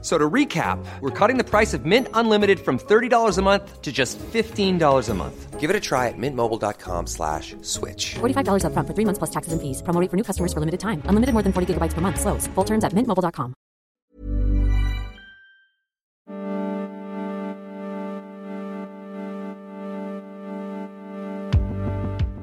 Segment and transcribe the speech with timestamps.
[0.00, 3.90] So to recap, we're cutting the price of Mint Unlimited from $30 a month to
[3.90, 5.58] just $15 a month.
[5.58, 8.14] Give it a try at mintmobile.com slash switch.
[8.20, 9.82] $45 up front for three months plus taxes and fees.
[9.82, 11.02] Promo rate for new customers for limited time.
[11.06, 12.20] Unlimited more than 40 gigabytes per month.
[12.20, 12.46] Slows.
[12.54, 13.54] Full terms at mintmobile.com.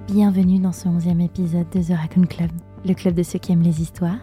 [0.08, 2.52] Bienvenue dans ce onzième épisode de The Raccoon Club,
[2.86, 4.20] le club de ceux qui aiment les histoires,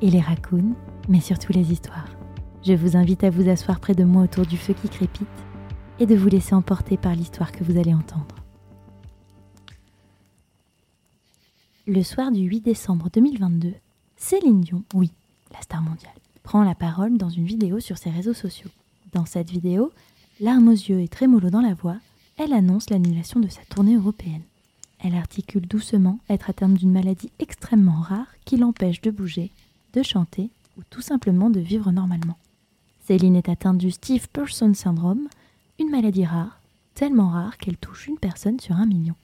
[0.00, 0.74] et les raccoons,
[1.08, 2.06] mais surtout les histoires.
[2.64, 5.26] Je vous invite à vous asseoir près de moi autour du feu qui crépite
[5.98, 8.36] et de vous laisser emporter par l'histoire que vous allez entendre.
[11.88, 13.74] Le soir du 8 décembre 2022,
[14.16, 15.10] Céline Dion, oui,
[15.52, 18.70] la star mondiale, prend la parole dans une vidéo sur ses réseaux sociaux.
[19.12, 19.90] Dans cette vidéo,
[20.38, 21.96] larmes aux yeux et trémolo dans la voix,
[22.38, 24.42] elle annonce l'annulation de sa tournée européenne.
[25.00, 29.50] Elle articule doucement être atteinte d'une maladie extrêmement rare qui l'empêche de bouger,
[29.94, 32.36] de chanter ou tout simplement de vivre normalement.
[33.06, 35.28] Céline est atteinte du Steve Person Syndrome,
[35.80, 36.60] une maladie rare,
[36.94, 39.14] tellement rare qu'elle touche une personne sur un million.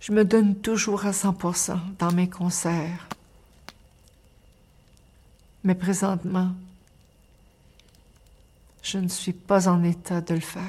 [0.00, 3.08] Je me donne toujours à 100% dans mes concerts.
[5.64, 6.52] Mais présentement,
[8.82, 10.64] je ne suis pas en état de le faire.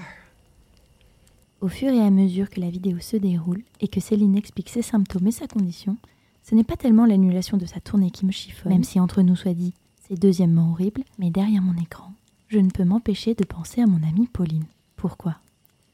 [1.62, 4.82] Au fur et à mesure que la vidéo se déroule et que Céline explique ses
[4.82, 5.96] symptômes et sa condition,
[6.44, 9.38] ce n'est pas tellement l'annulation de sa tournée qui me chiffonne, même si entre nous
[9.38, 9.74] soit dit,
[10.10, 12.12] c'est deuxièmement horrible, mais derrière mon écran,
[12.52, 14.66] je ne peux m'empêcher de penser à mon amie Pauline.
[14.98, 15.38] Pourquoi?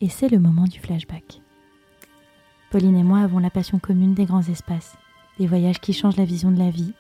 [0.02, 1.40] Et c'est le moment du flashback.
[2.72, 4.96] Pauline et moi avons la passion commune des grands espaces,
[5.38, 6.94] des voyages qui changent la vision de la vie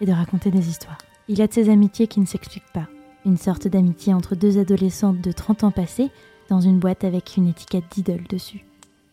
[0.00, 0.98] et de raconter des histoires.
[1.26, 2.86] Il y a de ces amitiés qui ne s'expliquent pas.
[3.26, 6.10] Une sorte d'amitié entre deux adolescentes de 30 ans passés
[6.48, 8.64] dans une boîte avec une étiquette d'idole dessus.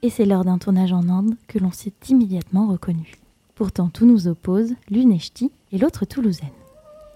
[0.03, 3.15] Et c'est lors d'un tournage en Inde que l'on s'est immédiatement reconnu.
[3.55, 6.49] Pourtant, tout nous oppose, l'une est ch'ti et l'autre toulousaine.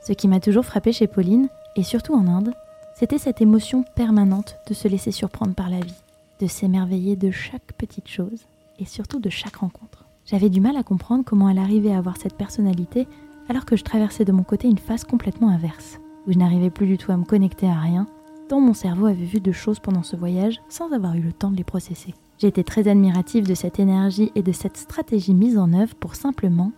[0.04, 2.54] Ce qui m'a toujours frappé chez Pauline, et surtout en Inde,
[3.02, 6.04] c'était cette émotion permanente de se laisser surprendre par la vie,
[6.40, 8.46] de s'émerveiller de chaque petite chose
[8.78, 10.06] et surtout de chaque rencontre.
[10.24, 13.08] J'avais du mal à comprendre comment elle arrivait à avoir cette personnalité
[13.50, 16.86] alors que je traversais de mon côté une phase complètement inverse, où je n'arrivais plus
[16.86, 18.06] du tout à me connecter à rien,
[18.48, 21.50] tant mon cerveau avait vu de choses pendant ce voyage sans avoir eu le temps
[21.50, 22.14] de les processer.
[22.38, 26.72] J'étais très admirative de cette énergie et de cette stratégie mise en œuvre pour simplement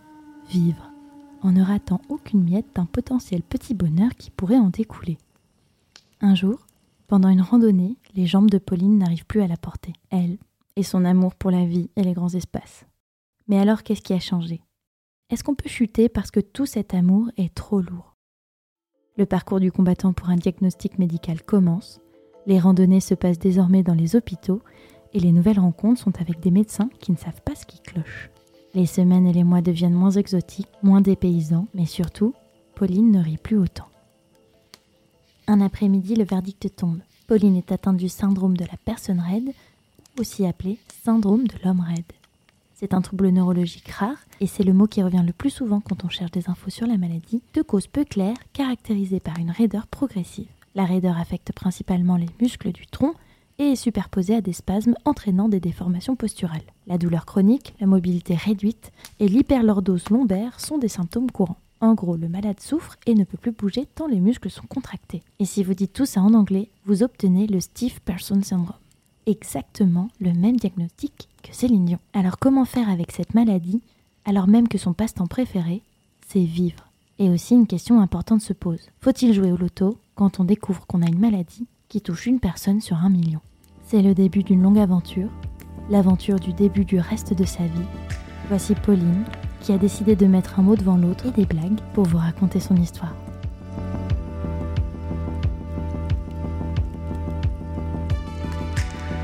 [0.48, 0.90] vivre,
[1.42, 5.18] en ne ratant aucune miette d'un potentiel petit bonheur qui pourrait en découler.
[6.20, 6.66] Un jour,
[7.06, 10.38] pendant une randonnée, les jambes de Pauline n'arrivent plus à la porter, elle,
[10.76, 12.86] et son amour pour la vie et les grands espaces.
[13.48, 14.62] Mais alors qu'est-ce qui a changé?
[15.30, 18.16] Est-ce qu'on peut chuter parce que tout cet amour est trop lourd?
[19.16, 22.00] Le parcours du combattant pour un diagnostic médical commence,
[22.46, 24.62] les randonnées se passent désormais dans les hôpitaux,
[25.12, 28.30] et les nouvelles rencontres sont avec des médecins qui ne savent pas ce qui cloche.
[28.74, 32.34] Les semaines et les mois deviennent moins exotiques, moins dépaysants, mais surtout,
[32.74, 33.86] Pauline ne rit plus autant.
[35.46, 37.00] Un après-midi, le verdict tombe.
[37.26, 39.52] Pauline est atteinte du syndrome de la personne raide,
[40.18, 42.12] aussi appelé syndrome de l'homme raide.
[42.74, 46.04] C'est un trouble neurologique rare et c'est le mot qui revient le plus souvent quand
[46.04, 49.86] on cherche des infos sur la maladie, de cause peu claire, caractérisée par une raideur
[49.86, 50.48] progressive.
[50.74, 53.14] La raideur affecte principalement les muscles du tronc
[53.58, 56.64] et est superposée à des spasmes entraînant des déformations posturales.
[56.86, 61.60] La douleur chronique, la mobilité réduite et l'hyperlordose lombaire sont des symptômes courants.
[61.84, 65.22] En gros, le malade souffre et ne peut plus bouger tant les muscles sont contractés.
[65.38, 68.78] Et si vous dites tout ça en anglais, vous obtenez le Stiff Person Syndrome.
[69.26, 71.98] Exactement le même diagnostic que Céline Dion.
[72.14, 73.82] Alors comment faire avec cette maladie
[74.24, 75.82] alors même que son passe-temps préféré,
[76.26, 76.88] c'est vivre?
[77.18, 78.88] Et aussi une question importante se pose.
[79.02, 82.80] Faut-il jouer au loto quand on découvre qu'on a une maladie qui touche une personne
[82.80, 83.40] sur un million?
[83.86, 85.28] C'est le début d'une longue aventure,
[85.90, 87.88] l'aventure du début du reste de sa vie.
[88.48, 89.24] Voici Pauline,
[89.64, 92.60] qui a décidé de mettre un mot devant l'autre et des blagues pour vous raconter
[92.60, 93.14] son histoire.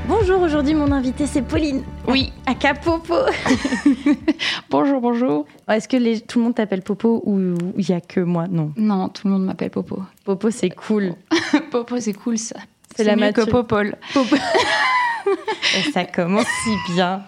[0.07, 1.83] Bonjour, aujourd'hui mon invité c'est Pauline.
[2.07, 2.33] Oui.
[2.45, 3.13] À Capopo.
[4.69, 5.45] bonjour, bonjour.
[5.69, 7.37] Est-ce que les- tout le monde t'appelle Popo ou
[7.77, 8.47] il n'y a que moi?
[8.49, 8.73] Non.
[8.75, 10.01] Non, tout le monde m'appelle Popo.
[10.25, 11.13] Popo c'est cool.
[11.71, 12.57] Popo, c'est cool ça.
[12.95, 13.95] C'est la mieux que Popol.
[14.13, 14.35] Popo.
[15.77, 17.23] Et ça commence si bien.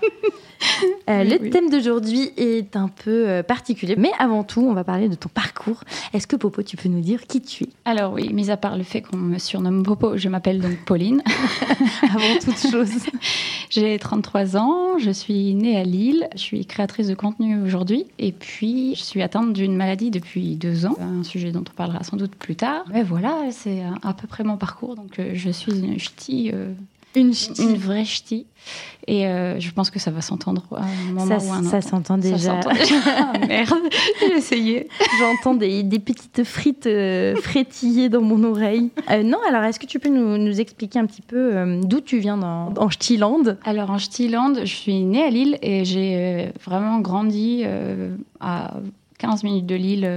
[1.09, 1.49] Euh, le oui.
[1.49, 5.27] thème d'aujourd'hui est un peu euh, particulier, mais avant tout, on va parler de ton
[5.27, 5.83] parcours.
[6.13, 7.69] Est-ce que Popo, tu peux nous dire qui tu es?
[7.83, 11.21] Alors oui, mis à part le fait qu'on me surnomme Popo, je m'appelle donc Pauline.
[12.03, 12.89] avant toute chose
[13.69, 18.31] J'ai 33 ans, je suis née à Lille, je suis créatrice de contenu aujourd'hui et
[18.31, 22.15] puis je suis atteinte d'une maladie depuis deux ans, un sujet dont on parlera sans
[22.15, 22.85] doute plus tard.
[22.93, 26.51] Mais voilà, c'est à à peu près mon parcours, donc euh, je suis une ch'ti,
[26.53, 26.71] euh,
[27.15, 28.47] Une une vraie ch'ti
[29.07, 31.63] et euh, je pense que ça va s'entendre à un moment Ça, ou à un
[31.63, 32.37] ça s'entend déjà.
[32.37, 32.95] Ça s'entend déjà.
[33.05, 33.73] Ah, merde,
[34.21, 34.87] j'ai essayé.
[35.19, 38.91] J'entends des, des petites frites euh, frétiller dans mon oreille.
[39.11, 41.99] Euh, non, alors est-ce que tu peux nous, nous expliquer un petit peu euh, d'où
[41.99, 43.43] tu viens dans, en Ch'tiland?
[43.65, 47.65] Alors en Ch'tiland, je suis née à Lille et j'ai vraiment grandi
[48.39, 48.73] à
[49.17, 50.09] 15 minutes de Lille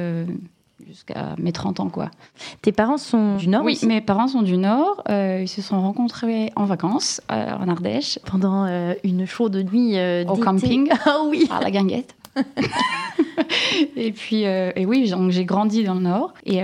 [0.87, 2.11] jusqu'à mes 30 ans quoi.
[2.63, 3.87] Tes parents sont du Nord oui, aussi?
[3.87, 8.19] mes parents sont du Nord, euh, ils se sont rencontrés en vacances euh, en Ardèche,
[8.25, 9.97] Pendant euh, une chaude nuit
[10.29, 12.15] au camping, Ah oui à la guinguette.
[13.97, 16.61] et puis, et oui, j'ai grandi dans le Nord et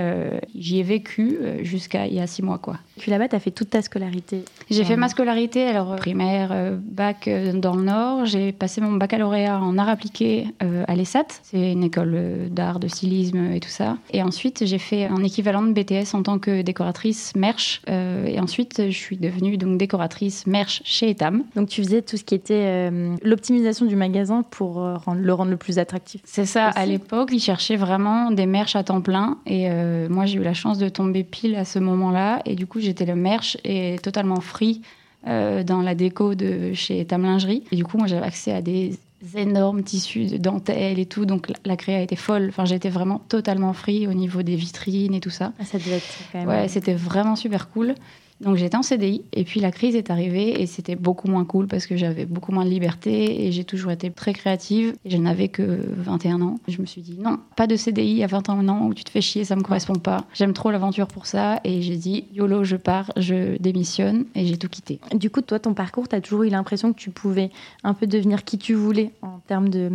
[0.54, 2.76] j'y ai vécu jusqu'à il y a six mois quoi.
[2.98, 4.44] Puis là-bas, tu as fait toute ta scolarité.
[4.70, 8.26] J'ai fait ma scolarité, alors euh, primaire, euh, bac euh, dans le Nord.
[8.26, 11.26] J'ai passé mon baccalauréat en art appliqué à l'ESAT.
[11.42, 13.96] C'est une école d'art, de stylisme et tout ça.
[14.12, 17.82] Et ensuite, j'ai fait un équivalent de BTS en tant que décoratrice merch.
[17.88, 21.44] Euh, et ensuite, je suis devenue donc décoratrice merch chez Etam.
[21.56, 22.90] Donc tu faisais tout ce qui était
[23.22, 26.20] l'optimisation du magasin pour le rendre le plus attractif.
[26.24, 29.38] C'est ça, à l'époque, ils cherchaient vraiment des merch à temps plein.
[29.46, 29.68] Et
[30.08, 32.42] moi, j'ai eu la chance de tomber pile à ce moment-là.
[32.44, 34.82] Et du coup, j'étais le merch et totalement free
[35.26, 37.62] euh, dans la déco de chez Tam Lingerie.
[37.73, 38.99] Et du coup, moi, j'avais accès à des
[39.37, 41.26] énormes tissus de dentelle et tout.
[41.26, 42.46] Donc, la, la créa était folle.
[42.49, 45.52] Enfin, j'étais vraiment totalement free au niveau des vitrines et tout ça.
[45.61, 46.49] Ah, ça devait être quand même.
[46.49, 47.94] Ouais, c'était vraiment super cool.
[48.42, 51.68] Donc j'étais en CDI et puis la crise est arrivée et c'était beaucoup moins cool
[51.68, 55.16] parce que j'avais beaucoup moins de liberté et j'ai toujours été très créative et je
[55.16, 56.56] n'avais que 21 ans.
[56.66, 59.20] Je me suis dit non, pas de CDI à 21 ans où tu te fais
[59.20, 60.24] chier, ça me correspond pas.
[60.34, 64.56] J'aime trop l'aventure pour ça et j'ai dit YOLO, je pars, je démissionne et j'ai
[64.56, 64.98] tout quitté.
[65.14, 67.50] Du coup, toi, ton parcours, tu as toujours eu l'impression que tu pouvais
[67.84, 69.90] un peu devenir qui tu voulais en termes de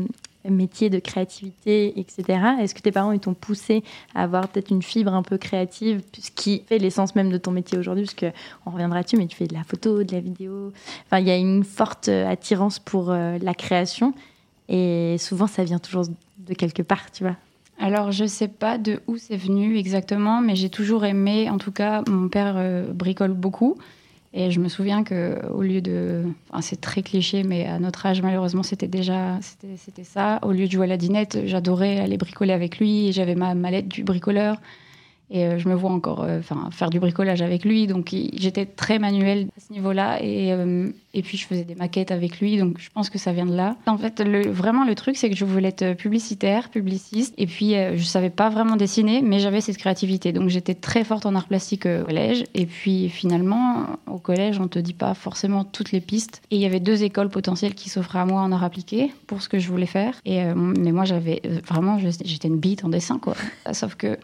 [0.50, 2.40] métier, de créativité, etc.
[2.60, 3.84] Est-ce que tes parents ils t'ont poussé
[4.16, 7.52] à avoir peut-être une fibre un peu créative, ce qui fait l'essence même de ton
[7.52, 8.06] métier aujourd'hui?
[8.06, 8.32] Parce que
[8.66, 10.72] on reviendra dessus, mais tu fais de la photo, de la vidéo.
[11.06, 14.14] Enfin, il y a une forte euh, attirance pour euh, la création,
[14.70, 16.06] et souvent ça vient toujours
[16.38, 17.36] de quelque part, tu vois.
[17.80, 21.72] Alors, je sais pas de où c'est venu exactement, mais j'ai toujours aimé, en tout
[21.72, 23.78] cas, mon père euh, bricole beaucoup.
[24.34, 28.06] Et je me souviens que au lieu de, enfin, c'est très cliché, mais à notre
[28.06, 30.40] âge malheureusement c'était déjà, c'était, ça.
[30.44, 33.12] Au lieu de jouer à la dinette, j'adorais aller bricoler avec lui.
[33.14, 34.58] J'avais ma mallette du bricoleur
[35.30, 37.88] et euh, je me vois encore, euh, enfin, faire du bricolage avec lui.
[37.88, 42.12] Donc j'étais très manuelle à ce niveau-là et euh, et puis je faisais des maquettes
[42.12, 42.58] avec lui.
[42.58, 43.76] Donc je pense que ça vient de là.
[43.88, 48.04] En fait, vraiment le truc c'est que je voulais être publicitaire, publiciste et puis je
[48.04, 50.32] savais pas vraiment dessiner, mais j'avais cette créativité.
[50.32, 54.68] Donc j'étais très forte en art plastique au collège et puis finalement au collège on
[54.68, 56.42] te dit pas forcément toutes les pistes.
[56.52, 59.42] Et il y avait deux écoles potentielles qui s'offraient à moi en art appliqué pour
[59.42, 60.14] ce que je voulais faire.
[60.24, 63.36] Et mais moi j'avais vraiment j'étais une bite en dessin quoi.
[63.74, 64.18] Sauf que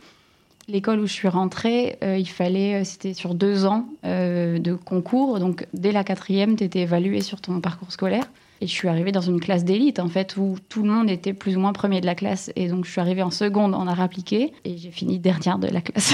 [0.70, 4.74] L'école où je suis rentrée, euh, il fallait, euh, c'était sur deux ans euh, de
[4.76, 8.24] concours, donc dès la quatrième, tu étais évalué sur ton parcours scolaire.
[8.62, 11.34] Et je suis arrivée dans une classe d'élite, en fait, où tout le monde était
[11.34, 12.50] plus ou moins premier de la classe.
[12.56, 15.68] Et donc, je suis arrivée en seconde en art appliqué, et j'ai fini dernière de
[15.68, 16.14] la classe.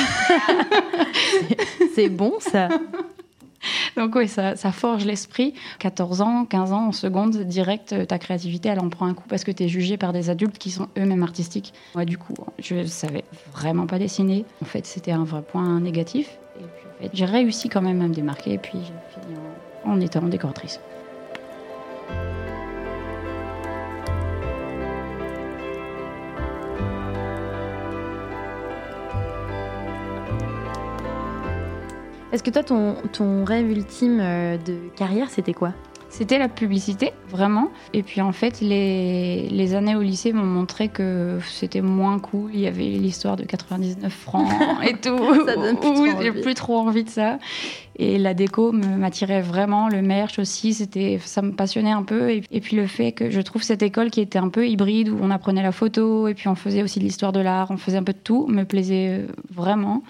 [1.93, 2.69] C'est bon ça.
[3.97, 5.53] donc, oui, ça, ça forge l'esprit.
[5.79, 9.43] 14 ans, 15 ans, en seconde, direct, ta créativité, elle en prend un coup parce
[9.43, 11.73] que tu es jugé par des adultes qui sont eux-mêmes artistiques.
[11.95, 13.23] Moi, du coup, je savais
[13.53, 14.45] vraiment pas dessiner.
[14.61, 16.39] En fait, c'était un vrai point négatif.
[16.59, 19.37] Et puis, en fait, j'ai réussi quand même à me démarquer, et puis j'ai fini
[19.85, 20.79] en étant décoratrice.
[32.31, 35.73] Est-ce que toi, ton, ton rêve ultime euh, de carrière, c'était quoi?
[36.09, 37.69] C'était la publicité, vraiment.
[37.93, 42.49] Et puis en fait, les, les années au lycée m'ont montré que c'était moins cool.
[42.53, 44.47] Il y avait l'histoire de 99 francs
[44.83, 45.45] et tout.
[45.45, 46.41] Ça donne plus trop J'ai envie.
[46.41, 47.37] plus trop envie de ça.
[47.95, 52.31] Et la déco m'attirait vraiment, le merch aussi, c'était, ça me passionnait un peu.
[52.31, 55.09] Et, et puis le fait que je trouve cette école qui était un peu hybride,
[55.09, 57.77] où on apprenait la photo, et puis on faisait aussi de l'histoire de l'art, on
[57.77, 60.01] faisait un peu de tout, me plaisait euh, vraiment.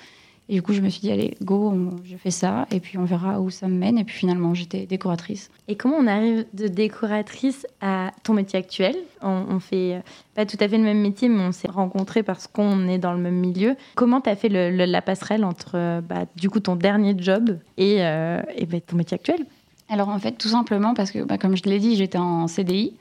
[0.51, 2.97] Et du coup, je me suis dit, allez, go, on- je fais ça, et puis
[2.97, 3.99] on verra où ça me mène.
[3.99, 5.51] Et puis finalement, j'étais décoratrice.
[5.67, 8.95] Et comment on arrive de décoratrice à ton métier actuel?
[9.21, 9.99] On, on fait euh,
[10.33, 13.13] pas tout à fait le même métier, mais on s'est rencontrés parce qu'on est dans
[13.13, 13.75] le même milieu.
[13.95, 17.13] Comment tu as fait le- le- la passerelle entre euh, bah, du coup ton dernier
[17.17, 19.45] job et, euh, et bah, ton métier actuel?
[19.87, 22.47] Alors en fait, tout simplement parce que, bah, comme je te l'ai dit, j'étais en
[22.47, 22.93] CDI.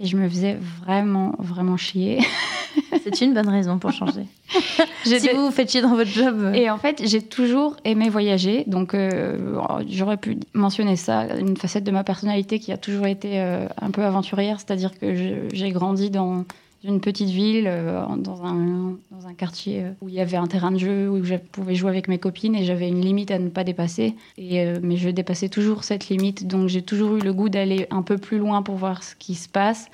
[0.00, 2.20] Et je me faisais vraiment, vraiment chier.
[3.02, 4.26] C'est une bonne raison pour changer.
[5.04, 6.52] si vous vous faites chier dans votre job.
[6.54, 8.64] Et en fait, j'ai toujours aimé voyager.
[8.66, 13.40] Donc, euh, j'aurais pu mentionner ça, une facette de ma personnalité qui a toujours été
[13.40, 14.60] euh, un peu aventurière.
[14.60, 16.44] C'est-à-dire que j'ai grandi dans
[16.84, 20.46] une petite ville, euh, dans, un, dans un quartier euh, où il y avait un
[20.46, 23.38] terrain de jeu, où je pouvais jouer avec mes copines et j'avais une limite à
[23.38, 24.14] ne pas dépasser.
[24.36, 26.46] Et, euh, mais je dépassais toujours cette limite.
[26.46, 29.34] Donc, j'ai toujours eu le goût d'aller un peu plus loin pour voir ce qui
[29.34, 29.88] se passe.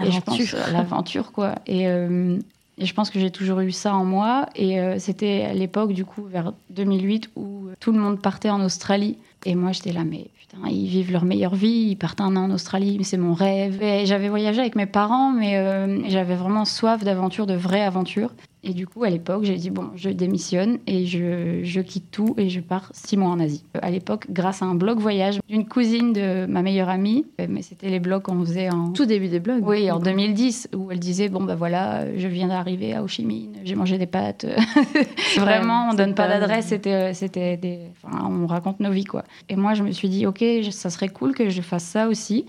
[0.00, 0.72] Et je pense, L'aventure.
[0.72, 1.56] L'aventure, quoi.
[1.66, 2.38] Et, euh,
[2.78, 4.46] et je pense que j'ai toujours eu ça en moi.
[4.54, 9.18] Et c'était à l'époque, du coup, vers 2008, où tout le monde partait en Australie.
[9.46, 12.44] Et moi, j'étais là, mais putain, ils vivent leur meilleure vie, ils partent un an
[12.44, 13.82] en Australie, mais c'est mon rêve.
[13.82, 18.30] Et j'avais voyagé avec mes parents, mais euh, j'avais vraiment soif d'aventure, de vraie aventure.
[18.62, 22.34] Et du coup, à l'époque, j'ai dit, bon, je démissionne et je, je quitte tout
[22.36, 23.64] et je pars six mois en Asie.
[23.80, 27.88] À l'époque, grâce à un blog voyage d'une cousine de ma meilleure amie, mais c'était
[27.88, 29.66] les blogs qu'on faisait en, Tout début des blogs.
[29.66, 33.24] oui, en 2010, où elle disait bon bah voilà, je viens d'arriver à Ho Chi
[33.24, 34.44] Minh, j'ai mangé des pâtes.
[35.38, 39.24] Vraiment, on donne pas d'adresse, c'était euh, c'était des, enfin, on raconte nos vies quoi.
[39.48, 42.46] Et moi je me suis dit ok, ça serait cool que je fasse ça aussi.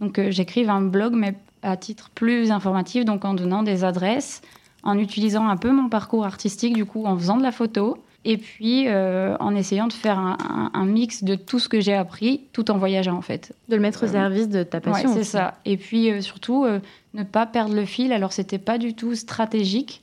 [0.00, 4.42] Donc euh, j'écrive un blog mais à titre plus informatif, donc en donnant des adresses,
[4.82, 7.98] en utilisant un peu mon parcours artistique du coup, en faisant de la photo.
[8.24, 11.80] Et puis euh, en essayant de faire un, un- un mix de tout ce que
[11.80, 13.52] j'ai appris, tout en voyageant en fait.
[13.68, 15.12] De le mettre au service de ta Ouais, passion.
[15.12, 15.30] c'est aussi.
[15.30, 15.54] ça.
[15.64, 16.78] Et puis euh, surtout, euh,
[17.14, 18.12] ne pas perdre le fil.
[18.12, 20.02] Alors, c'était pas du tout stratégique.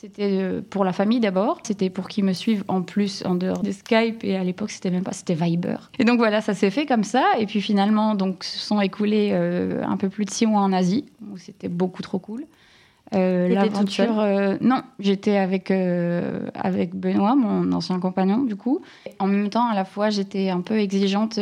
[0.00, 1.58] C'était euh, pour la famille d'abord.
[1.62, 4.24] C'était pour qu'ils me suivent en plus en dehors de Skype.
[4.24, 5.76] Et à l'époque, c'était même pas, c'était Viber.
[5.98, 7.22] Et donc voilà, ça s'est fait comme ça.
[7.38, 10.72] Et puis finalement, donc, se sont écoulés euh, un peu plus de six mois en
[10.72, 12.46] Asie, où c'était beaucoup trop cool.
[13.14, 18.80] Euh, L'aventure, euh, non, j'étais avec avec Benoît, mon ancien compagnon, du coup.
[19.18, 21.38] En même temps, à la fois, j'étais un peu exigeante.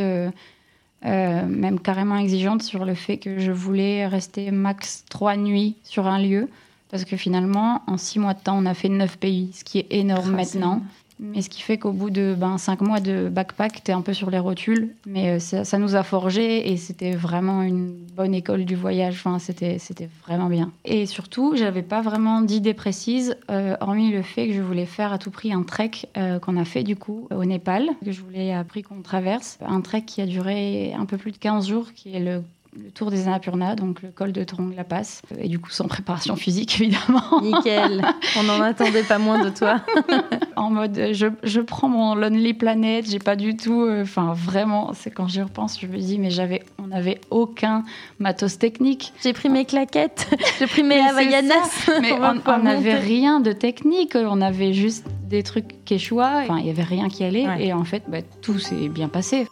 [1.04, 6.08] euh, même carrément exigeante sur le fait que je voulais rester max trois nuits sur
[6.08, 6.48] un lieu.
[6.90, 9.78] Parce que finalement, en six mois de temps, on a fait neuf pays, ce qui
[9.78, 10.82] est énorme Ah, maintenant.
[11.20, 14.02] Mais ce qui fait qu'au bout de ben, cinq mois de backpack, tu es un
[14.02, 14.94] peu sur les rotules.
[15.06, 19.14] Mais euh, ça, ça nous a forgé et c'était vraiment une bonne école du voyage.
[19.14, 20.70] Enfin, c'était, c'était vraiment bien.
[20.84, 25.12] Et surtout, j'avais pas vraiment d'idée précise, euh, hormis le fait que je voulais faire
[25.12, 28.20] à tout prix un trek euh, qu'on a fait du coup au Népal, que je
[28.20, 29.58] voulais à prix qu'on traverse.
[29.66, 32.42] Un trek qui a duré un peu plus de 15 jours, qui est le
[32.76, 35.86] le tour des Annapurna, donc le col de Trong La Passe, et du coup sans
[35.88, 37.40] préparation physique évidemment.
[37.42, 38.04] Nickel.
[38.38, 39.80] On n'en attendait pas moins de toi.
[40.56, 43.82] en mode euh, je, je prends mon Lonely Planet, j'ai pas du tout.
[43.82, 47.84] euh, Enfin, vraiment, c'est quand j'y repense, je me dis, mais j'avais, on n'avait aucun
[48.18, 49.12] matos technique.
[49.22, 50.28] J'ai pris mes claquettes.
[50.58, 51.88] J'ai pris mes Havaianas.
[52.00, 52.12] Mais
[52.46, 56.42] on n'avait rien de technique, on avait juste des trucs quechua.
[56.44, 57.66] Enfin, il y avait rien qui allait, Ouais.
[57.66, 59.46] et en fait, bah, tout s'est bien passé.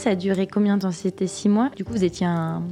[0.00, 0.92] Ça, a duré combien de temps?
[0.92, 1.68] C'était six mois.
[1.76, 2.62] Du coup, vous étiez un,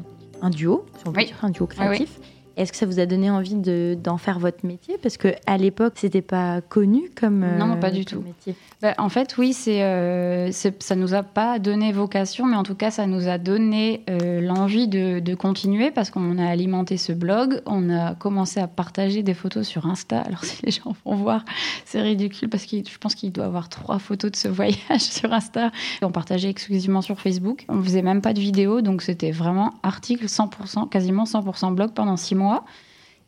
[0.40, 1.26] un duo, si on peut Oui.
[1.26, 2.18] dire, un duo créatif.
[2.58, 4.96] Est-ce que ça vous a donné envie de- d'en faire votre métier?
[5.02, 8.20] Parce que à l'époque, c'était pas connu comme euh, Non, pas du tout.
[8.20, 8.54] métier.
[8.82, 12.74] Bah, en fait, oui, c'est, euh, ça nous a pas donné vocation, mais en tout
[12.74, 17.12] cas, ça nous a donné euh, l'envie de, de continuer parce qu'on a alimenté ce
[17.12, 20.20] blog, on a commencé à partager des photos sur Insta.
[20.20, 21.44] Alors, si les gens vont voir,
[21.84, 25.32] c'est ridicule parce que je pense qu'il doit avoir trois photos de ce voyage sur
[25.32, 25.70] Insta.
[26.02, 27.64] On partageait exclusivement sur Facebook.
[27.68, 32.16] On faisait même pas de vidéo, donc c'était vraiment article 100%, quasiment 100% blog pendant
[32.16, 32.47] six mois.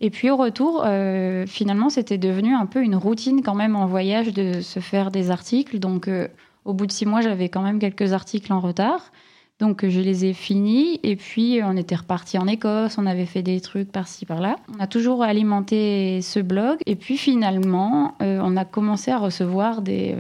[0.01, 3.87] Et puis au retour, euh, finalement, c'était devenu un peu une routine quand même en
[3.87, 5.79] voyage de se faire des articles.
[5.79, 6.29] Donc euh,
[6.65, 9.13] au bout de six mois, j'avais quand même quelques articles en retard.
[9.59, 10.99] Donc je les ai finis.
[11.03, 14.57] Et puis on était reparti en Écosse, on avait fait des trucs par-ci par-là.
[14.75, 16.79] On a toujours alimenté ce blog.
[16.87, 20.17] Et puis finalement euh, on a commencé à recevoir des,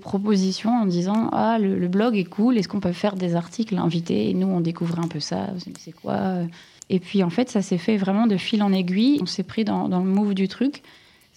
[0.00, 3.76] propositions en disant ah le, le blog est cool, est-ce qu'on peut faire des articles
[3.76, 4.30] invités?
[4.30, 5.48] Et nous on découvrait un peu ça,
[5.80, 6.44] c'est quoi?
[6.90, 9.18] Et puis en fait, ça s'est fait vraiment de fil en aiguille.
[9.22, 10.82] On s'est pris dans, le move du truc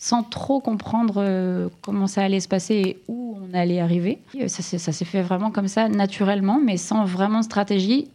[0.01, 4.19] sans trop comprendre euh, comment ça allait se passer et où on allait arriver.
[4.39, 8.07] Euh, Ça, s'est- fait vraiment comme ça, naturellement, mais sans vraiment stratégie,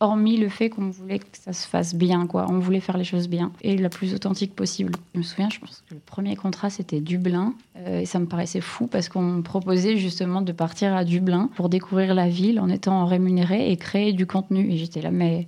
[0.00, 2.26] hormis le fait qu'on voulait que ça se fasse bien.
[2.26, 2.46] quoi.
[2.48, 4.92] On voulait faire les choses bien et la plus authentique possible.
[5.14, 7.54] Je me souviens, je pense que le premier contrat, c'était Dublin.
[7.76, 11.68] euh, et ça me paraissait fou parce qu'on proposait justement de partir à Dublin pour
[11.68, 14.70] découvrir la ville en étant rémunéré et créer du contenu.
[14.72, 15.46] Et j'étais là, mais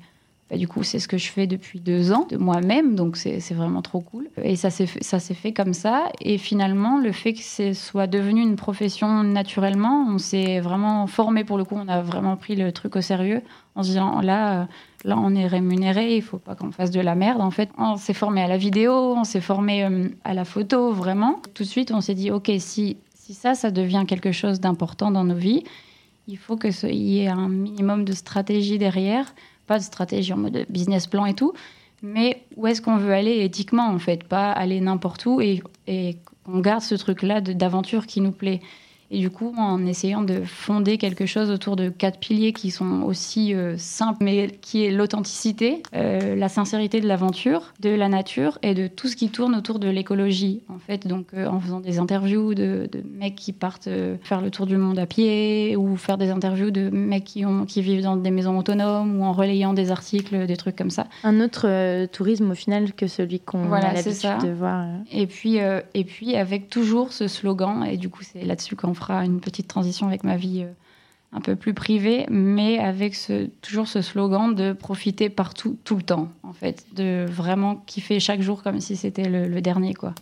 [0.51, 3.39] Bah, du coup, c'est ce que je fais depuis deux ans de moi-même, donc c'est
[3.55, 4.29] vraiment trop cool.
[4.43, 6.09] Et ça s'est fait, comme ça.
[6.21, 11.45] Et finalement, le fait que ce soit devenu une profession naturellement, on s'est vraiment formé
[11.45, 11.77] pour le coup.
[11.79, 13.43] On a vraiment pris le truc au sérieux
[13.77, 14.65] en se disant là, euh,
[15.05, 17.41] là, on est rémunéré, il faut pas qu'on fasse de la merde.
[17.41, 20.91] En fait, on s'est formé à la vidéo, on s'est formé euh, à la photo,
[20.93, 21.41] vraiment.
[21.55, 25.13] Tout de suite, on s'est dit ok, si si ça, ça devient quelque chose d'important
[25.13, 25.63] dans nos vies,
[26.27, 29.33] il faut que ce- il y ait un minimum de stratégie derrière,
[29.71, 31.53] pas de stratégie en mode business plan et tout,
[32.03, 36.17] mais où est-ce qu'on veut aller éthiquement en fait, pas aller n'importe où et, et
[36.45, 38.61] qu'on garde ce truc-là d'aventure qui nous plaît.
[39.13, 43.03] Et du coup, en essayant de fonder quelque chose autour de quatre piliers qui sont
[43.03, 48.59] aussi euh, simples, mais qui est l'authenticité, euh, la sincérité de l'aventure, de la nature
[48.63, 50.63] et de tout ce qui tourne autour de l'écologie.
[50.69, 53.89] En fait, donc euh, en faisant des interviews de, de mecs qui partent
[54.23, 57.65] faire le tour du monde à pied, ou faire des interviews de mecs qui, ont,
[57.65, 61.09] qui vivent dans des maisons autonomes, ou en relayant des articles, des trucs comme ça.
[61.25, 64.87] Un autre tourisme au final que celui qu'on Voilà, a l'habitude de voir.
[65.11, 69.25] Et puis, et puis avec toujours ce slogan, et du coup c'est là-dessus qu'on fera
[69.25, 70.73] une petite transition avec ma vie euh,
[71.33, 73.17] un peu plus privée, mais avec
[73.63, 78.43] toujours ce slogan de profiter partout, tout le temps, en fait, de vraiment kiffer chaque
[78.43, 80.15] jour comme si c'était le, le dernier, quoi.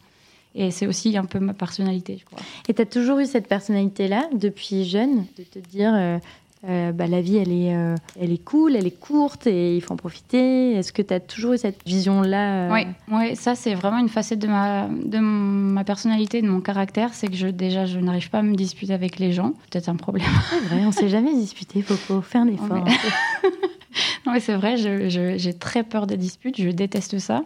[0.54, 2.40] Et c'est aussi un peu ma personnalité, je crois.
[2.68, 6.18] Et tu as toujours eu cette personnalité-là depuis jeune, de te dire euh,
[6.66, 9.80] euh, bah, la vie, elle est, euh, elle est cool, elle est courte et il
[9.80, 10.72] faut en profiter.
[10.72, 14.40] Est-ce que tu as toujours eu cette vision-là euh, Oui, ça c'est vraiment une facette
[14.40, 18.38] de ma, de ma personnalité, de mon caractère, c'est que je, déjà je n'arrive pas
[18.40, 20.26] à me disputer avec les gens, peut-être un problème.
[20.50, 22.20] C'est vrai, on s'est jamais disputé, Popo.
[22.22, 22.66] Fais un effort.
[22.84, 23.50] mais-
[24.26, 27.44] Non, mais c'est vrai, j'ai très peur des disputes, je déteste ça.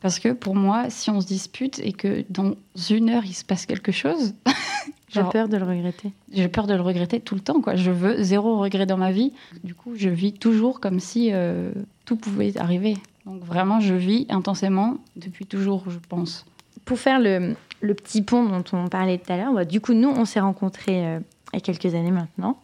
[0.00, 2.52] Parce que pour moi, si on se dispute et que dans
[2.90, 4.34] une heure il se passe quelque chose,
[5.10, 6.12] J'ai peur de le regretter.
[6.32, 7.60] j'ai peur de le regretter tout le temps.
[7.60, 7.76] Quoi.
[7.76, 9.32] Je veux zéro regret dans ma vie.
[9.64, 11.72] Du coup, je vis toujours comme si euh,
[12.04, 12.96] tout pouvait arriver.
[13.26, 16.44] Donc vraiment, je vis intensément depuis toujours, je pense.
[16.84, 19.92] Pour faire le, le petit pont dont on parlait tout à l'heure, bah, du coup,
[19.94, 21.20] nous, on s'est rencontrés euh,
[21.52, 22.58] il y a quelques années maintenant.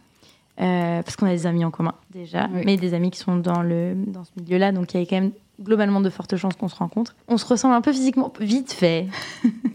[0.61, 2.63] euh, parce qu'on a des amis en commun déjà, Oui.
[2.65, 5.17] mais des amis qui sont dans, le, dans ce milieu-là, donc il y avait quand
[5.21, 7.15] même globalement de fortes chances qu'on se rencontre.
[7.29, 9.07] On se ressemble un peu physiquement, vite fait.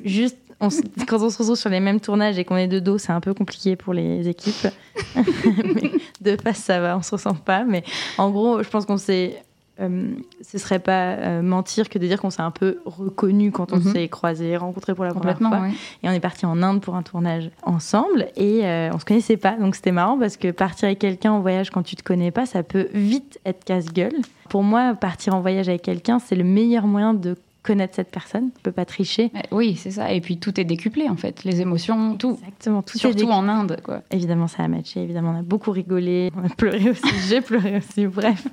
[0.05, 0.69] Juste, on
[1.07, 3.21] quand on se retrouve sur les mêmes tournages et qu'on est de dos, c'est un
[3.21, 4.67] peu compliqué pour les équipes.
[5.15, 7.63] mais de face, ça va, on se ressemble pas.
[7.63, 7.83] Mais
[8.17, 9.41] en gros, je pense qu'on s'est.
[9.81, 10.11] euh,
[10.41, 13.77] ce serait pas euh, mentir que de dire qu'on s'est un peu reconnu quand on
[13.77, 13.93] Mhm.
[13.93, 15.67] s'est croisés, rencontrés pour la première fois.
[16.03, 19.37] Et on est parti en Inde pour un tournage ensemble et euh, on se connaissait
[19.37, 19.53] pas.
[19.53, 22.45] Donc c'était marrant parce que partir avec quelqu'un en voyage quand tu te connais pas,
[22.45, 24.15] ça peut vite être casse-gueule.
[24.49, 28.49] Pour moi, partir en voyage avec quelqu'un, c'est le meilleur moyen de connaître cette personne.
[28.55, 29.31] Tu peux pas tricher.
[29.33, 30.11] Mais Oui, c'est ça.
[30.13, 32.37] Et puis tout est décuplé en fait, les émotions, tout.
[32.41, 32.81] Exactement.
[32.81, 33.31] Tout est Surtout décrit.
[33.33, 34.01] en Inde, quoi.
[34.11, 35.01] Évidemment, ça a matché.
[35.01, 36.31] Évidemment, on a beaucoup rigolé.
[36.35, 37.01] On a pleuré aussi.
[37.27, 38.05] J'ai pleuré aussi.
[38.07, 38.47] Bref.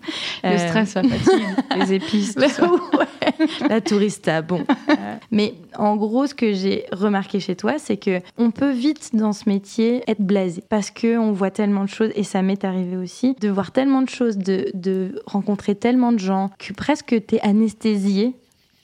[0.44, 1.46] Le Euh, stress, la fatigue,
[1.78, 2.70] les épices, tout Mais ça.
[2.70, 4.64] ouais, la tourista, bon.
[4.88, 9.10] Euh, mais en gros, ce que j'ai remarqué chez toi, c'est que on peut vite
[9.14, 12.64] dans ce métier être blasé parce que on voit tellement de choses et ça m'est
[12.64, 17.14] arrivé aussi de voir tellement de choses, de, de rencontrer tellement de gens que presque
[17.26, 18.34] t'es anesthésié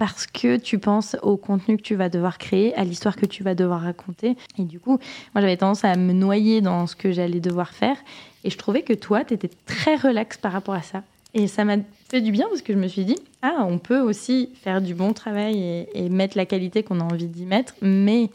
[0.03, 3.45] parce que tu penses au contenu que tu vas devoir créer, à l'histoire que tu
[3.45, 4.37] vas devoir raconter.
[4.59, 4.99] Et du coup,
[5.33, 7.95] moi, j'avais tendance à me noyer dans ce que j'allais devoir faire.
[8.43, 11.05] Et je trouvais que toi, tu étais très relax par rapport à ça.
[11.35, 11.77] Et ça m'a
[12.09, 14.93] fait du bien parce que je me suis dit, ah, on peut aussi faire du
[14.93, 18.29] bon travail et, et mettre la qualité qu'on a envie d'y mettre, mais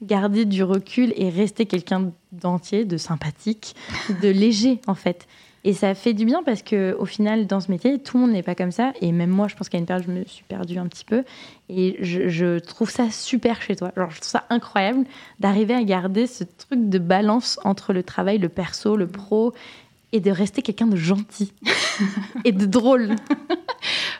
[0.00, 3.76] garder du recul et rester quelqu'un d'entier, de sympathique,
[4.22, 5.28] de léger, en fait.
[5.62, 8.32] Et ça fait du bien parce que au final, dans ce métier, tout le monde
[8.32, 8.92] n'est pas comme ça.
[9.02, 11.22] Et même moi, je pense qu'à une période, je me suis perdue un petit peu.
[11.68, 13.92] Et je, je trouve ça super chez toi.
[13.96, 15.04] Genre, je trouve ça incroyable
[15.38, 19.52] d'arriver à garder ce truc de balance entre le travail, le perso, le pro,
[20.12, 21.52] et de rester quelqu'un de gentil
[22.44, 23.16] et de drôle.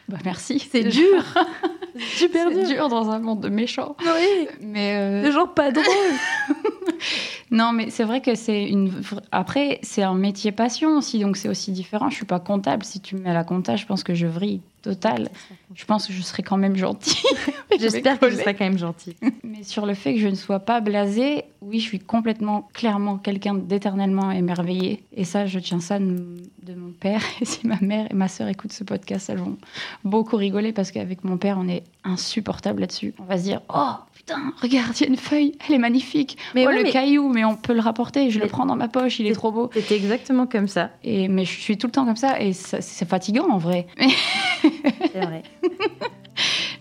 [0.08, 0.58] Bah, merci.
[0.70, 1.24] C'est dur,
[1.98, 3.96] super dur dans un monde de méchants.
[4.00, 5.86] Oui, Mais euh, de gens pas drôles.
[7.50, 8.92] non, mais c'est vrai que c'est une.
[9.32, 12.08] Après, c'est un métier passion aussi, donc c'est aussi différent.
[12.08, 12.84] Je suis pas comptable.
[12.84, 15.28] Si tu me mets à la compta, je pense que je vrille total.
[15.74, 17.22] Je pense que je serai quand même gentille.
[17.78, 19.14] J'espère que je serai quand même gentil.
[19.44, 23.16] Mais sur le fait que je ne sois pas blasée, oui, je suis complètement, clairement
[23.18, 25.02] quelqu'un d'éternellement émerveillé.
[25.14, 26.16] Et ça, je tiens ça de,
[26.62, 27.22] de mon père.
[27.40, 29.56] Et si ma mère et ma sœur écoutent ce podcast, elles vont
[30.04, 33.14] beaucoup rigoler parce qu'avec mon père, on est insupportable là-dessus.
[33.18, 36.36] On va se dire Oh putain, regarde, il y a une feuille, elle est magnifique.
[36.54, 38.30] Mais oh, ouais, le mais- caillou, mais on peut le rapporter.
[38.30, 39.70] Je Mais- le prends dans ma poche, il est trop beau.
[39.72, 40.90] C'était exactement comme ça.
[41.04, 43.86] Et, mais je suis tout le temps comme ça et ça- c'est fatigant en vrai.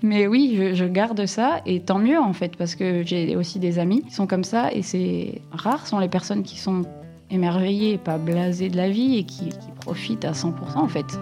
[0.02, 3.80] Mais oui, je, garde ça et tant mieux en fait, parce que j'ai aussi des
[3.80, 6.84] amis qui sont comme ça et c'est rare sont les personnes qui sont
[7.30, 9.50] émerveillées, pas blasées de la vie et qui
[9.82, 11.20] profitent à 100% en fait.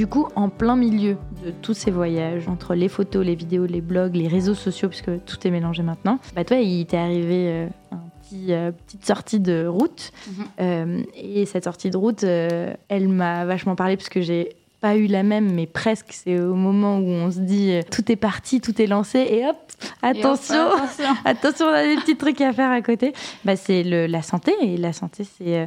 [0.00, 3.80] Du coup, en plein milieu de tous ces voyages, entre les photos, les vidéos, les
[3.80, 7.66] blogs, les réseaux sociaux, puisque tout est mélangé maintenant, bah toi, il t'est arrivé euh,
[7.92, 10.12] un petit, euh, petite sortie de route.
[10.26, 10.44] Mhm.
[10.60, 14.96] Euh, et cette sortie de route, euh, elle m'a vachement parlé parce que j'ai pas
[14.96, 16.06] eu la même, mais presque.
[16.10, 19.46] C'est au moment où on se dit euh, tout est parti, tout est lancé, et
[19.46, 19.56] hop,
[20.02, 21.14] attention, Et hop, attention.
[21.24, 23.12] attention, on a des petits trucs à faire à côté.
[23.44, 25.66] Bah, c'est le- la santé, et la santé, c'est euh,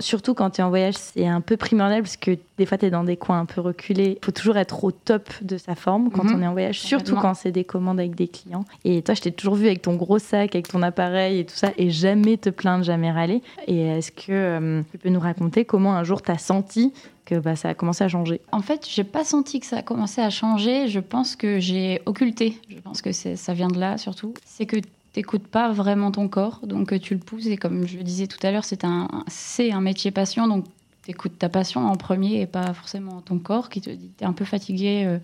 [0.00, 2.86] surtout quand tu es en voyage, c'est un peu primordial parce que des fois tu
[2.86, 4.18] es dans des coins un peu reculés.
[4.22, 6.34] Il faut toujours être au top de sa forme quand Mhm.
[6.36, 8.64] on est en voyage, surtout quand c'est des commandes avec des clients.
[8.84, 11.54] Et toi, je t'ai toujours vu avec ton gros sac, avec ton appareil et tout
[11.54, 13.42] ça, et jamais te plaindre, jamais râler.
[13.66, 16.92] Et est-ce que euh, tu peux nous raconter comment un jour tu as senti
[17.24, 19.82] que bah, ça a commencé à changer En fait, j'ai pas senti que ça a
[19.82, 20.88] commencé à changer.
[20.88, 22.60] Je pense que j'ai occulté.
[22.68, 24.34] Je pense que ça vient de là surtout.
[24.44, 24.76] C'est que
[25.12, 27.46] t'écoutes pas vraiment ton corps, donc euh, tu le pousses.
[27.46, 30.64] Et comme je le disais tout à l'heure, c'est un, c'est un métier passion, donc
[31.02, 34.32] t'écoutes ta passion en premier et pas forcément ton corps qui te dit t'es un
[34.32, 35.04] peu fatigué.
[35.06, 35.18] euh,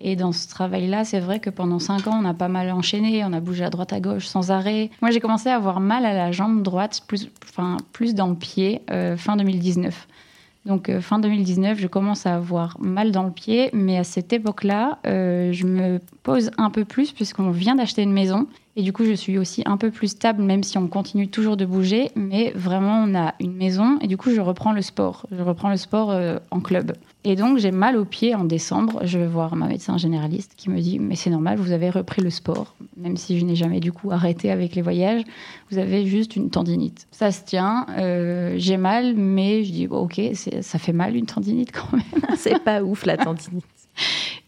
[0.00, 3.24] et dans ce travail-là, c'est vrai que pendant cinq ans, on a pas mal enchaîné,
[3.24, 4.90] on a bougé à droite à gauche sans arrêt.
[5.02, 8.36] Moi, j'ai commencé à avoir mal à la jambe droite, plus, enfin, plus dans le
[8.36, 10.06] pied, euh, fin 2019.
[10.68, 14.34] Donc euh, fin 2019, je commence à avoir mal dans le pied, mais à cette
[14.34, 18.46] époque-là, euh, je me pose un peu plus puisqu'on vient d'acheter une maison.
[18.78, 21.56] Et du coup, je suis aussi un peu plus stable, même si on continue toujours
[21.56, 22.12] de bouger.
[22.14, 25.26] Mais vraiment, on a une maison et du coup, je reprends le sport.
[25.36, 26.92] Je reprends le sport euh, en club.
[27.24, 29.00] Et donc, j'ai mal au pied en décembre.
[29.02, 32.22] Je vais voir ma médecin généraliste qui me dit Mais c'est normal, vous avez repris
[32.22, 32.76] le sport.
[32.96, 35.22] Même si je n'ai jamais du coup arrêté avec les voyages,
[35.72, 37.08] vous avez juste une tendinite.
[37.10, 40.20] Ça se tient, euh, j'ai mal, mais je dis bon, Ok,
[40.60, 42.22] ça fait mal une tendinite quand même.
[42.36, 43.64] C'est pas ouf la tendinite.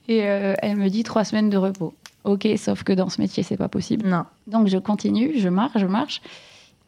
[0.07, 1.95] Et euh, elle me dit trois semaines de repos.
[2.24, 4.06] Ok, sauf que dans ce métier, c'est pas possible.
[4.06, 4.24] Non.
[4.46, 6.20] Donc je continue, je marche, je marche.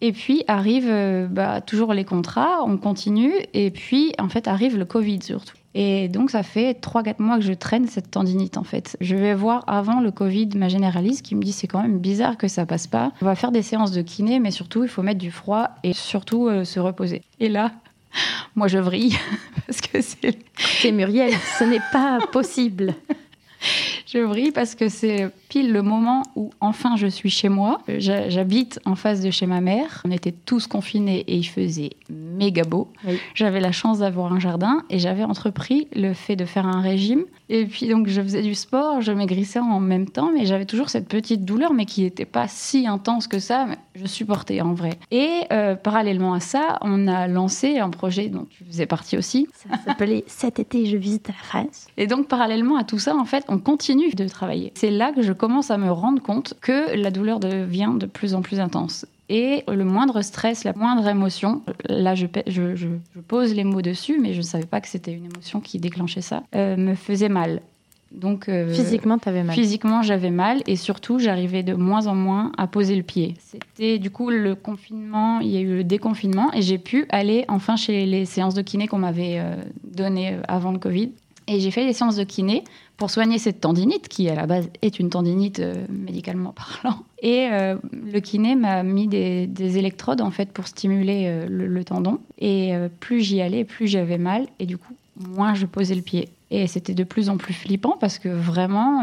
[0.03, 3.33] Et puis arrive euh, bah, toujours les contrats, on continue.
[3.55, 5.55] Et puis en fait arrive le Covid surtout.
[5.75, 8.97] Et donc ça fait 3-4 mois que je traîne cette tendinite en fait.
[9.01, 12.37] Je vais voir avant le Covid ma généraliste qui me dit c'est quand même bizarre
[12.37, 13.13] que ça passe pas.
[13.23, 15.93] On va faire des séances de kiné, mais surtout il faut mettre du froid et
[15.93, 17.23] surtout euh, se reposer.
[17.39, 17.71] Et là,
[18.57, 19.17] moi je vrille
[19.67, 22.95] parce que c'est C'est Muriel, ce n'est pas possible.
[24.13, 27.81] Je vrille parce que c'est pile le moment où enfin je suis chez moi.
[27.89, 30.03] J'habite en face de chez ma mère.
[30.05, 32.89] On était tous confinés et il faisait méga beau.
[33.09, 33.19] Oui.
[33.35, 37.25] J'avais la chance d'avoir un jardin et j'avais entrepris le fait de faire un régime.
[37.49, 40.91] Et puis donc je faisais du sport, je maigrissais en même temps, mais j'avais toujours
[40.91, 43.65] cette petite douleur, mais qui n'était pas si intense que ça.
[43.67, 44.99] Mais je supportais en vrai.
[45.11, 49.49] Et euh, parallèlement à ça, on a lancé un projet dont tu faisais partie aussi,
[49.55, 51.87] Ça s'appelait Cet été, je visite la France.
[51.97, 54.73] et donc, parallèlement à tout ça, en fait, on continue de travailler.
[54.75, 58.35] C'est là que je commence à me rendre compte que la douleur devient de plus
[58.35, 59.07] en plus intense.
[59.29, 63.65] Et le moindre stress, la moindre émotion, là je, pa- je- je- je pose les
[63.65, 66.77] mots dessus, mais je ne savais pas que c'était une émotion qui déclenchait ça, euh,
[66.77, 67.63] me faisait mal.
[68.11, 69.55] Donc, euh, Physiquement, t'avais mal.
[69.55, 73.37] Physiquement, j'avais mal et surtout, j'arrivais de moins en moins à poser le pied.
[73.41, 77.47] C'était du coup le confinement, il y a eu le déconfinement et j'ai pu aller
[77.49, 81.11] enfin chez les séances de kiné qu'on m'avait euh, données euh, avant le Covid.
[81.49, 82.65] Et j'ai fait des séances de kiné
[82.97, 86.99] pour soigner cette tendinite qui, à la base, est une tendinite euh, médicalement parlant.
[87.21, 91.85] Et euh, le kiné m'a mis des, des électrodes en fait pour stimuler euh, le,
[91.85, 92.19] tendon.
[92.39, 94.47] Et plus j'y allais, plus j'avais mal.
[94.59, 96.29] Et du coup, moins je posais le pied.
[96.51, 99.03] Et c'était de plus en plus flippant parce que vraiment,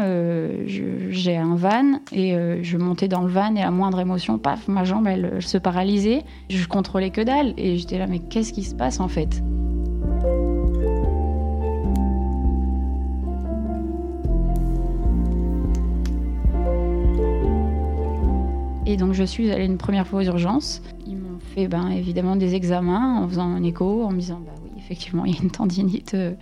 [0.66, 4.84] j'ai un van et je montais dans le van et à moindre émotion, paf, ma
[4.84, 6.22] jambe, elle, elle se paralysait.
[6.48, 9.42] Je contrôlais que dalle et j'étais là, mais qu'est-ce qui se passe en fait?
[18.96, 20.82] Donc je suis allée une première fois aux urgences.
[21.06, 24.52] Ils m'ont fait ben, évidemment des examens en faisant un écho, en me disant bah
[24.62, 26.14] oui, effectivement, il y a une tendinite.
[26.14, 26.34] euh,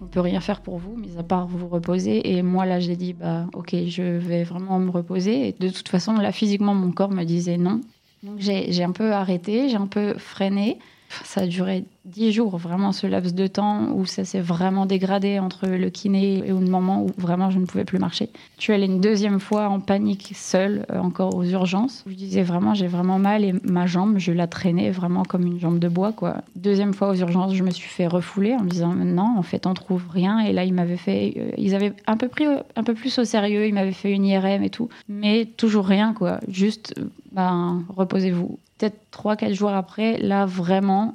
[0.00, 2.34] on peut rien faire pour vous, mis à part vous reposer.
[2.36, 5.48] Et moi, là, j'ai dit, bah, ok, je vais vraiment me reposer.
[5.48, 7.80] Et de toute façon, là, physiquement, mon corps me disait non.
[8.22, 10.78] Donc, j'ai j'ai un peu arrêté, j'ai un peu freiné.
[11.24, 15.38] Ça a duré dix jours, vraiment, ce laps de temps où ça s'est vraiment dégradé
[15.38, 18.28] entre le kiné et le moment où vraiment je ne pouvais plus marcher.
[18.58, 22.04] Je suis allée une deuxième fois en panique, seule, euh, encore aux urgences.
[22.06, 25.58] Je disais vraiment, j'ai vraiment mal et ma jambe, je la traînais vraiment comme une
[25.58, 26.36] jambe de bois, quoi.
[26.56, 29.66] Deuxième fois aux urgences, je me suis fait refouler en me disant, non, en fait,
[29.66, 30.40] on trouve rien.
[30.40, 32.44] Et là, ils m'avaient fait, euh, ils avaient un peu pris
[32.76, 36.12] un peu plus au sérieux, ils m'avaient fait une IRM et tout, mais toujours rien,
[36.12, 36.38] quoi.
[36.48, 38.58] Juste, euh, ben, reposez-vous.
[38.78, 41.14] Peut-être 3-4 jours après, là, vraiment,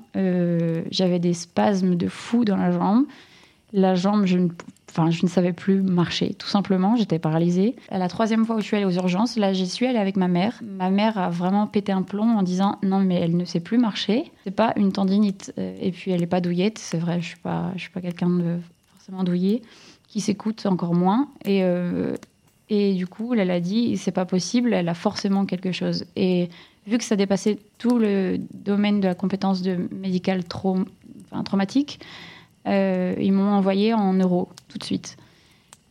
[0.91, 3.05] j'avais des spasmes de fou dans la jambe.
[3.71, 4.47] La jambe, je ne,
[4.89, 6.95] enfin, je ne savais plus marcher, tout simplement.
[6.95, 7.75] J'étais paralysée.
[7.91, 10.27] La troisième fois où je suis allée aux urgences, là, j'y suis allée avec ma
[10.27, 10.59] mère.
[10.63, 13.77] Ma mère a vraiment pété un plomb en disant non, mais elle ne sait plus
[13.77, 14.31] marcher.
[14.43, 15.53] C'est pas une tendinite.
[15.59, 16.79] Euh, Et puis, elle est pas douillette.
[16.79, 18.57] C'est vrai, je suis pas, suis pas quelqu'un de
[18.95, 19.61] forcément douillé,
[20.07, 21.27] qui s'écoute encore moins.
[21.45, 22.15] Et, euh,
[22.69, 26.05] et du coup, elle a dit, c'est pas possible, elle a forcément quelque chose.
[26.15, 26.49] Et
[26.87, 29.89] vu que ça dépassait tout le domaine de la compétence de
[31.31, 31.99] enfin, traumatique,
[32.67, 35.17] euh, ils m'ont envoyé en neuro tout de suite.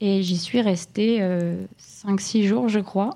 [0.00, 1.20] Et j'y suis restée
[1.80, 3.14] 5-6 jours, je crois,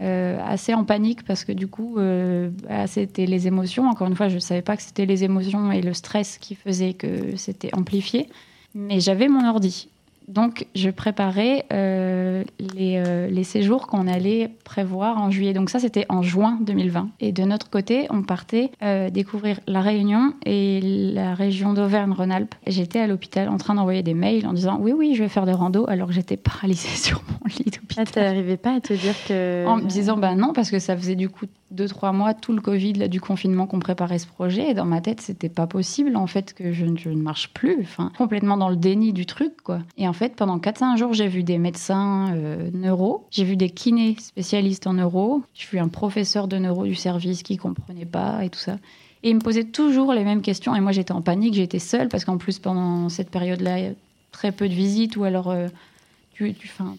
[0.00, 3.88] euh, assez en panique parce que du coup, euh, bah, c'était les émotions.
[3.88, 6.54] Encore une fois, je ne savais pas que c'était les émotions et le stress qui
[6.54, 8.28] faisaient que c'était amplifié.
[8.74, 9.88] Mais j'avais mon ordi.
[10.28, 15.54] Donc, je préparais euh, les, euh, les séjours qu'on allait prévoir en juillet.
[15.54, 17.08] Donc, ça, c'était en juin 2020.
[17.20, 20.80] Et de notre côté, on partait euh, découvrir la Réunion et
[21.14, 22.54] la région d'Auvergne-Rhône-Alpes.
[22.66, 25.46] J'étais à l'hôpital en train d'envoyer des mails en disant Oui, oui, je vais faire
[25.46, 28.10] des rando alors que j'étais paralysée sur mon lit Ah, d'hôpital.
[28.10, 29.66] t'arrivais pas à te dire que.
[29.66, 32.52] En me disant, bah non, parce que ça faisait du coup deux, trois mois, tout
[32.52, 34.70] le Covid, du confinement qu'on préparait ce projet.
[34.70, 37.78] Et dans ma tête, c'était pas possible, en fait, que je, ne- marche plus.
[37.82, 39.80] Enfin, complètement dans le déni du truc, quoi.
[39.98, 43.70] Et en fait, pendant 4-5 jours, j'ai vu des médecins euh, neuro, j'ai vu des
[43.70, 48.44] kinés spécialistes en neuro, j'ai vu un professeur de neuro du service qui comprenait pas
[48.44, 48.76] et tout ça.
[49.22, 50.74] Et il me posait toujours les mêmes questions.
[50.74, 53.90] Et moi, j'étais en panique, j'étais seule, parce qu'en plus, pendant cette période-là,
[54.32, 55.50] très peu de visites, ou alors.
[55.50, 55.68] euh,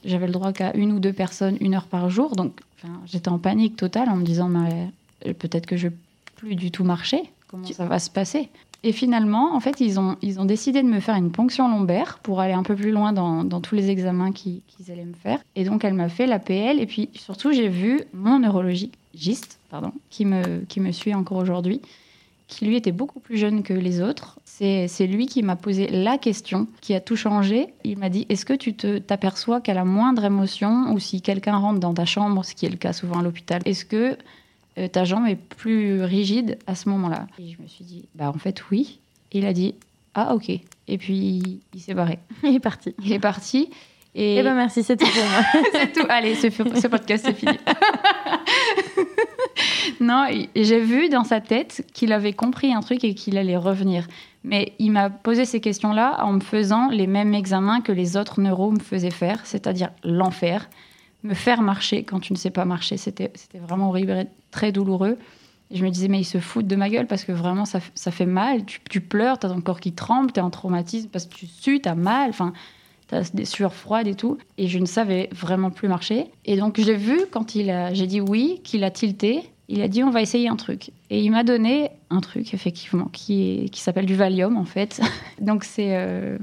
[0.03, 2.36] j'avais le droit qu'à une ou deux personnes une heure par jour.
[2.36, 5.96] Donc, 'fin, j'étais en panique totale en me disant, euh, peut-être que je vais
[6.36, 7.22] plus du tout marcher.
[7.48, 8.50] Comment ça va se passer?
[8.84, 12.20] Et finalement, en fait, ils ont, ils ont décidé de me faire une ponction lombaire
[12.24, 15.13] pour aller un peu plus loin dans, dans tous les examens qui- qu'ils allaient me
[15.15, 15.39] faire.
[15.58, 16.80] Et donc, elle m'a fait l'APL.
[16.80, 21.82] Et puis, surtout, j'ai vu mon neurologiste, pardon, qui me, qui me suit encore aujourd'hui,
[22.48, 24.38] qui lui était beaucoup plus jeune que les autres.
[24.62, 27.67] C'est lui qui m'a posé la question qui a tout changé.
[27.86, 31.56] Il m'a dit Est-ce que tu te- t'aperçois qu'à la moindre émotion, ou si quelqu'un
[31.56, 34.17] rentre dans ta chambre, ce qui est le cas souvent à l'hôpital, est-ce que
[34.78, 37.28] euh, ta jambe est plus rigide à ce moment-là?
[37.39, 39.00] Et je me suis dit Bah, en fait, oui.
[39.32, 39.76] Et il a dit
[40.13, 40.50] Ah, ok.
[40.50, 42.19] Et puis, il s'est barré.
[42.43, 42.93] Il est parti.
[43.06, 43.69] Il est parti.
[44.15, 45.63] Et, Eh ben merci, c'est tout pour moi.
[45.72, 46.06] c'est tout.
[46.10, 47.54] Allez, ce, ce podcast, c'est fini.
[50.02, 54.08] non, j'ai vu dans sa tête qu'il avait compris un truc et qu'il allait revenir.
[54.43, 58.39] Mais il m'a posé ces questions-là en me faisant les mêmes examens que les autres
[58.39, 60.69] neuros me faisaient faire, c'est-à-dire l'enfer.
[61.23, 65.17] Me faire marcher quand tu ne sais pas marcher, c'était vraiment horrible très douloureux.
[65.71, 67.80] Et je me disais, mais ils se foutent de ma gueule parce que vraiment, ça,
[67.80, 68.65] fait mal.
[68.65, 71.36] Tu, tu pleures, tu as ton corps qui tremble, tu es en traumatisme parce que
[71.36, 72.30] tu sues, tu as mal.
[72.30, 72.54] Enfin,
[73.10, 74.38] T'as des sueurs froides et tout.
[74.60, 76.28] Et je ne savais vraiment plus marcher.
[76.45, 79.49] Et donc, j'ai vu quand il a, j'ai dit oui, qu'il a tilté.
[79.71, 80.91] Il a dit on va essayer un truc.
[81.10, 84.99] Et il m'a donné un truc, effectivement, qui, est, qui s'appelle du Valium, en fait.
[85.39, 86.38] donc, c'est, euh,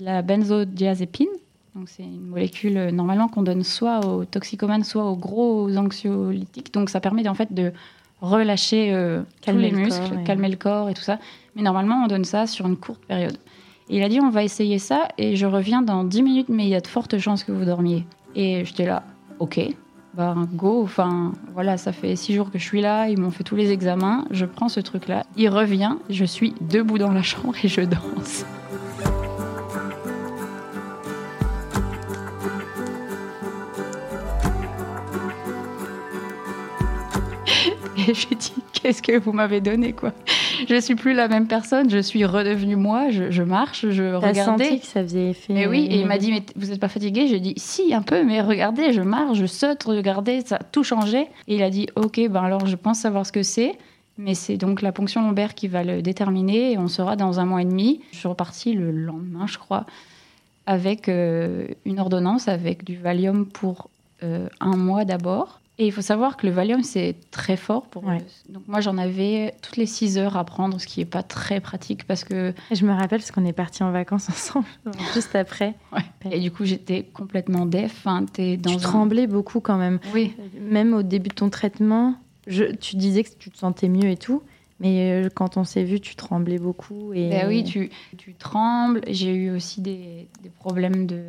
[0.00, 1.28] la benzodiazépine.
[1.74, 6.72] Donc, c'est une molécule, euh, normalement, qu'on donne soit aux toxicomanes, soit aux gros anxiolytiques.
[6.72, 7.72] Donc, ça permet, en fait, de
[8.20, 11.18] relâcher euh, tous Calmer les le muscles, corps, calmer le corps et tout ça.
[11.56, 13.36] Mais normalement, on donne ça sur une courte période.
[13.90, 16.64] Et il a dit on va essayer ça et je reviens dans 10 minutes, mais
[16.64, 18.06] il y a de fortes chances que vous dormiez.
[18.34, 19.02] Et j'étais là,
[19.40, 19.60] ok,
[20.16, 20.82] bah go.
[20.82, 23.70] Enfin voilà, ça fait 6 jours que je suis là, ils m'ont fait tous les
[23.70, 25.24] examens, je prends ce truc-là.
[25.36, 28.44] Il revient, je suis debout dans la chambre et je danse.
[38.06, 40.12] Et j'ai dit, qu'est-ce que vous m'avez donné, quoi?
[40.68, 44.42] Je suis plus la même personne, je suis redevenue moi, je, je marche, je regardais.
[44.42, 45.52] senti que ça faisait effet.
[45.52, 48.02] Mais oui, et il m'a dit, mais vous n'êtes pas fatigué J'ai dit, si, un
[48.02, 51.28] peu, mais regardez, je marche, je saute, regardez, ça a tout changé.
[51.48, 53.76] Et il a dit, ok, ben alors je pense savoir ce que c'est,
[54.18, 57.44] mais c'est donc la ponction lombaire qui va le déterminer, et on sera dans un
[57.44, 58.00] mois et demi.
[58.12, 59.86] Je suis repartie le lendemain, je crois,
[60.66, 63.90] avec euh, une ordonnance, avec du Valium pour
[64.22, 65.60] euh, un mois d'abord.
[65.76, 68.24] Et il faut savoir que le Valium, c'est très fort pour Ouais.
[68.48, 71.58] Donc moi, j'en avais toutes les 6 heures à prendre, ce qui n'est pas très
[71.60, 74.66] pratique parce que Et Je me rappelle parce qu'on est partis en vacances ensemble,
[75.14, 75.74] juste après.
[76.30, 78.06] Et du coup, j'étais complètement def.
[78.32, 79.98] T'es dans tu un- tremblais beaucoup quand même.
[80.14, 80.34] Oui.
[80.60, 82.14] Même au début de ton traitement,
[82.46, 84.42] je, tu disais que tu te sentais mieux et tout.
[84.80, 87.12] Mais euh, quand on s'est vu, tu tremblais beaucoup.
[87.14, 87.30] Et...
[87.30, 89.00] Ben oui, tu, tu trembles.
[89.08, 91.22] J'ai eu aussi des, des problèmes de,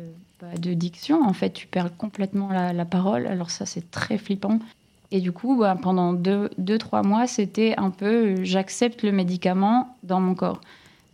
[0.60, 1.22] de diction.
[1.22, 3.26] En fait, tu perds complètement la, la parole.
[3.26, 4.58] Alors ça, c'est très flippant.
[5.10, 9.12] Et du coup, bah, pendant deux, deux, trois mois, c'était un peu euh, j'accepte le
[9.12, 10.60] médicament dans mon corps.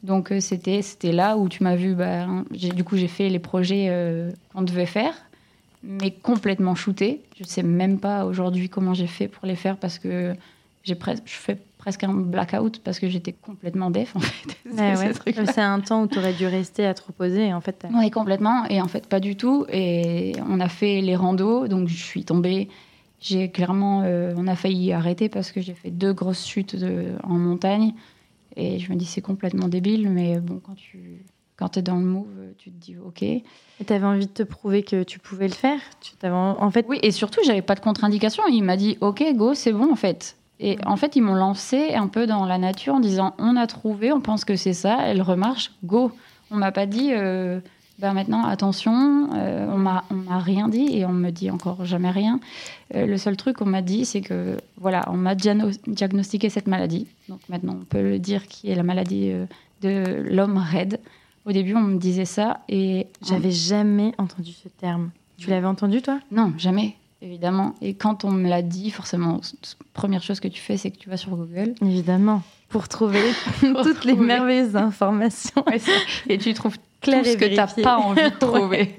[0.03, 1.95] Donc euh, c'était c'était là où tu m'as vu.
[1.95, 5.15] Bah, hein, du coup, j'ai fait les projets euh, qu'on devait faire,
[5.83, 7.21] mais complètement shooté.
[7.39, 10.35] Je sais même pas aujourd'hui comment j'ai fait pour les faire parce que
[10.85, 14.57] j'ai je fais presque un blackout parce que j'étais complètement def en fait.
[14.73, 15.13] Ouais.
[15.13, 15.47] truc-là.
[15.47, 17.47] C'est un temps où tu aurais dû rester à te reposer.
[17.49, 18.65] Et en fait, Oui, complètement.
[18.67, 19.67] Et en fait, pas du tout.
[19.69, 22.69] Et on a fait les randos, donc je suis tombée.
[23.21, 27.17] J'ai clairement, euh, on a failli arrêter parce que j'ai fait deux grosses chutes de-
[27.25, 27.95] en montagne.
[28.55, 31.25] Et je me dis, c'est complètement débile, mais bon, quand tu,
[31.57, 33.23] quand tu es dans le move, tu te dis ok.
[33.23, 33.43] Et
[33.85, 35.81] tu avais envie de te prouver que tu pouvais le faire?
[36.01, 36.87] Tu en fait...
[36.89, 38.45] Oui, et surtout, j'avais pas de contre-indication.
[38.49, 40.37] Il m'a dit ok, go, c'est bon en fait.
[40.61, 43.67] Et en fait, ils m'ont lancé un peu dans la nature en disant on a
[43.67, 46.13] trouvé, on pense que c'est ça, elle remarche, go.
[46.51, 47.61] On m'a pas dit euh,
[47.99, 51.85] ben maintenant attention, euh, on m'a on m'a rien dit et on me dit encore
[51.85, 52.39] jamais rien.
[52.95, 57.09] Euh, le seul truc qu'on m'a dit, c'est que voilà, on m'a diagnostiqué cette maladie.
[57.29, 59.33] Donc maintenant, on peut le dire qui est la maladie
[59.81, 61.01] de l'homme raide.
[61.45, 65.11] Au début, on me disait ça et j'avais jamais entendu ce terme.
[65.39, 66.21] Tu l'avais entendu toi?
[66.31, 67.75] Non, jamais évidemment.
[67.81, 69.41] Et quand on me l'a dit, forcément,
[69.95, 71.75] première chose que tu fais, c'est que tu vas sur Google.
[71.81, 73.23] Évidemment, pour trouver
[73.61, 75.65] toutes les merveilleuses informations.
[76.29, 78.95] et tu trouves Claire tout ce que tu n'as pas envie de trouver.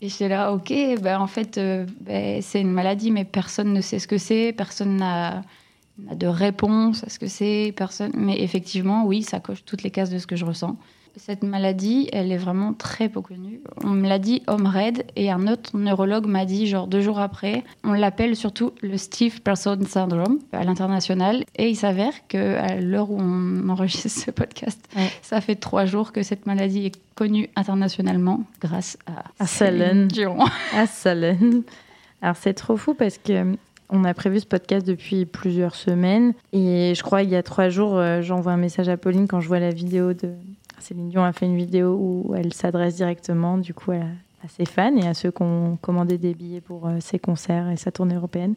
[0.00, 3.80] Et j'étais là, ok, ben en fait, euh, ben, c'est une maladie, mais personne ne
[3.82, 5.42] sait ce que c'est, personne n'a
[5.98, 8.12] de réponse à ce que c'est, personne.
[8.14, 10.76] Mais effectivement, oui, ça coche toutes les cases de ce que je ressens.
[11.18, 13.60] Cette maladie, elle est vraiment très peu connue.
[13.82, 17.18] On me l'a dit homme raide et un autre neurologue m'a dit, genre deux jours
[17.18, 21.44] après, on l'appelle surtout le Steve Person Syndrome à l'international.
[21.56, 24.80] Et il s'avère qu'à l'heure où on enregistre ce podcast,
[25.22, 30.38] ça fait trois jours que cette maladie est connue internationalement grâce à, à Céline Dion.
[30.74, 31.62] À Céline.
[32.22, 33.56] Alors c'est trop fou parce que
[33.90, 37.70] on a prévu ce podcast depuis plusieurs semaines et je crois il y a trois
[37.70, 40.34] jours, euh, j'envoie un message à Pauline quand je vois la vidéo de,
[40.80, 44.04] Céline Dion a fait une vidéo où elle s'adresse directement du coup à,
[44.48, 47.76] ses fans et à ceux qui ont commandé des billets pour euh, ses concerts et
[47.76, 48.54] sa tournée européenne.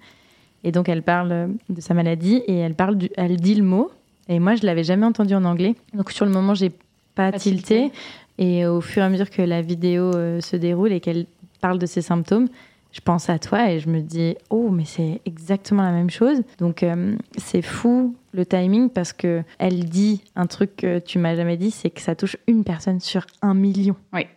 [0.63, 3.63] Et donc elle parle euh, de sa maladie et elle parle, du, elle dit le
[3.63, 3.91] mot.
[4.29, 5.75] Et moi je l'avais jamais entendu en anglais.
[5.93, 6.69] Donc sur le moment j'ai
[7.15, 7.91] pas, pas tilté.
[8.38, 11.25] Et au fur et à mesure que la vidéo euh, se déroule et qu'elle
[11.60, 12.47] parle de ses symptômes,
[12.91, 16.41] je pense à toi et je me dis oh mais c'est exactement la même chose.
[16.60, 21.36] Donc euh, c'est fou le timing parce que elle dit un truc que tu m'as
[21.36, 23.95] jamais dit c'est que ça touche une personne sur un million.
[24.13, 24.27] Oui.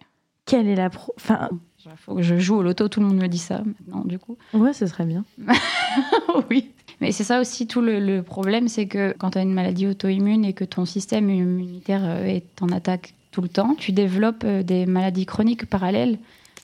[0.46, 1.48] Quelle est la pro enfin
[1.96, 4.36] faut que je joue au loto tout le monde me dit ça maintenant du coup.
[4.52, 5.24] Ouais ce serait bien.
[6.50, 6.70] Oui.
[7.00, 9.86] Mais c'est ça aussi tout le, le problème c'est que quand tu as une maladie
[9.86, 14.44] auto-immune et que ton système immunitaire euh, est en attaque tout le temps tu développes
[14.44, 16.18] euh, des maladies chroniques parallèles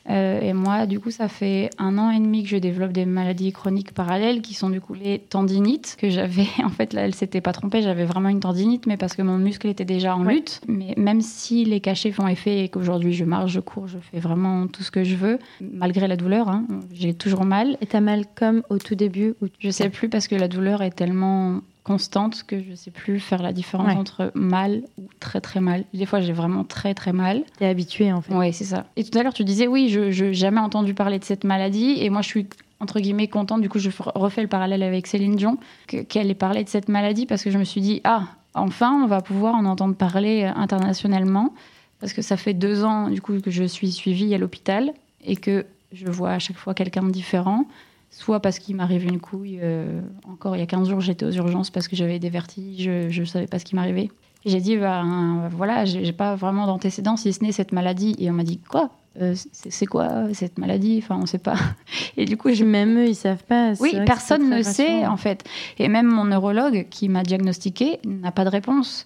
[0.08, 3.04] euh, et moi, du coup, ça fait un an et demi que je développe des
[3.04, 6.46] maladies chroniques parallèles qui sont du coup les tendinites que j'avais.
[6.64, 9.38] En fait, là, elle s'était pas trompée, j'avais vraiment une tendinite, mais parce que mon
[9.38, 10.60] muscle était déjà en lutte.
[10.68, 14.20] Mais même si les cachets font effet et qu'aujourd'hui je marche, je cours, je fais
[14.20, 17.76] vraiment tout ce que je veux, malgré la douleur, hein, j'ai toujours mal.
[17.80, 20.82] Et t'as mal comme au tout début où Je sais plus parce que la douleur
[20.82, 25.60] est tellement constante que je sais plus faire la différence entre mal ou très très
[25.60, 25.84] mal.
[25.92, 27.42] Des fois, j'ai vraiment très très mal.
[27.58, 28.32] T'es habituée en fait.
[28.32, 28.86] Oui, c'est ça.
[28.94, 31.96] Et tout à l'heure, tu disais oui, je n'ai jamais entendu parler de cette maladie
[31.98, 32.46] et moi, je suis
[32.78, 33.60] entre guillemets contente.
[33.60, 37.26] Du coup, je refais le parallèle avec Céline Dion qu'elle ait parlé de cette maladie
[37.26, 38.22] parce que je me suis dit ah
[38.54, 41.52] enfin, on va pouvoir en entendre parler euh, internationalement
[41.98, 44.92] parce que ça fait deux ans du coup que je suis suivie à l'hôpital
[45.24, 47.64] et que je vois à chaque fois quelqu'un de différent
[48.10, 49.58] soit parce qu'il m'arrive une couille.
[49.62, 52.90] Euh, encore il y a 15 jours, j'étais aux urgences parce que j'avais des vertiges,
[53.08, 54.10] je ne savais pas ce qui m'arrivait.
[54.46, 55.04] J'ai dit, bah,
[55.52, 58.16] voilà, j'ai pas vraiment d'antécédents si ce n'est cette maladie.
[58.18, 58.88] Et on m'a dit, quoi
[59.20, 61.00] euh, C'est quoi cette maladie?
[61.02, 61.56] Enfin, on ne sait pas.
[62.16, 62.64] Et du coup, je...
[62.64, 63.74] même eux, ils savent pas.
[63.80, 65.44] Oui, personne ne sait en fait.
[65.78, 69.04] Et même mon neurologue qui m'a diagnostiqué n'a pas de réponse.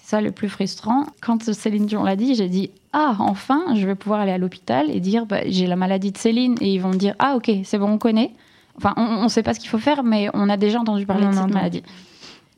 [0.00, 1.06] C'est ça le plus frustrant.
[1.20, 4.90] Quand Céline Dion l'a dit, j'ai dit ah enfin, je vais pouvoir aller à l'hôpital
[4.90, 7.50] et dire bah, j'ai la maladie de Céline et ils vont me dire ah ok
[7.64, 8.32] c'est bon on connaît.
[8.78, 11.26] Enfin on ne sait pas ce qu'il faut faire mais on a déjà entendu parler
[11.26, 11.82] de cette maladie.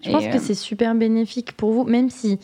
[0.04, 2.38] Je pense que euh, c'est super bénéfique pour vous, même si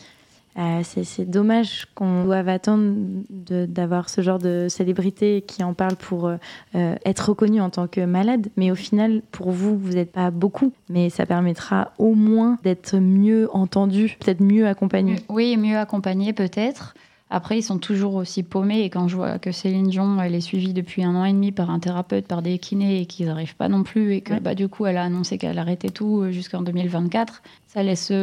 [0.57, 2.95] euh, c'est dommage qu'on doive attendre
[3.29, 6.37] d'avoir ce genre de célébrité qui en parle pour euh,
[6.75, 8.47] euh, être reconnu en tant que malade.
[8.55, 10.71] Mais au final, pour vous, vous n'êtes pas beaucoup.
[10.89, 15.17] Mais ça permettra au moins d'être mieux entendu, peut-être mieux accompagné.
[15.27, 16.93] Oui, mieux accompagné peut-être.
[17.29, 18.83] Après, ils sont toujours aussi paumés.
[18.83, 21.51] Et quand je vois que Céline Dion, elle est suivie depuis un an et demi
[21.51, 24.55] par un thérapeute, par des kinés, et qu'ils n'arrivent pas non plus, et que bah,
[24.55, 28.13] du coup, elle a annoncé qu'elle arrêtait tout jusqu'en 2024, ça laisse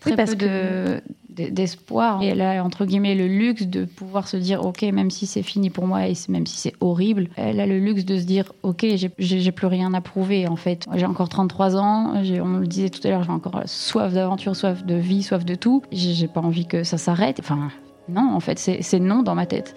[0.00, 1.02] très peu de,
[1.50, 2.22] d'espoir.
[2.22, 5.42] Et elle a, entre guillemets, le luxe de pouvoir se dire, OK, même si c'est
[5.42, 8.52] fini pour moi et même si c'est horrible, elle a le luxe de se dire,
[8.62, 8.86] OK,
[9.18, 10.86] j'ai plus rien à prouver, en fait.
[10.94, 14.84] J'ai encore 33 ans, on le disait tout à l'heure, j'ai encore soif d'aventure, soif
[14.84, 15.82] de vie, soif de tout.
[15.92, 17.38] J'ai pas envie que ça s'arrête.
[17.40, 17.70] Enfin,
[18.08, 19.74] non, en fait, c'est non dans ma tête.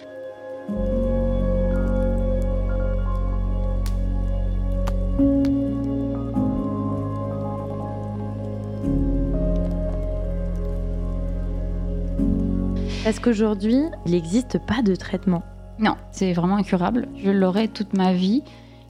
[13.04, 15.42] Parce qu'aujourd'hui, il n'existe pas de traitement?
[15.80, 17.08] Non, c'est vraiment incurable.
[17.16, 18.42] Je l'aurai toute ma vie.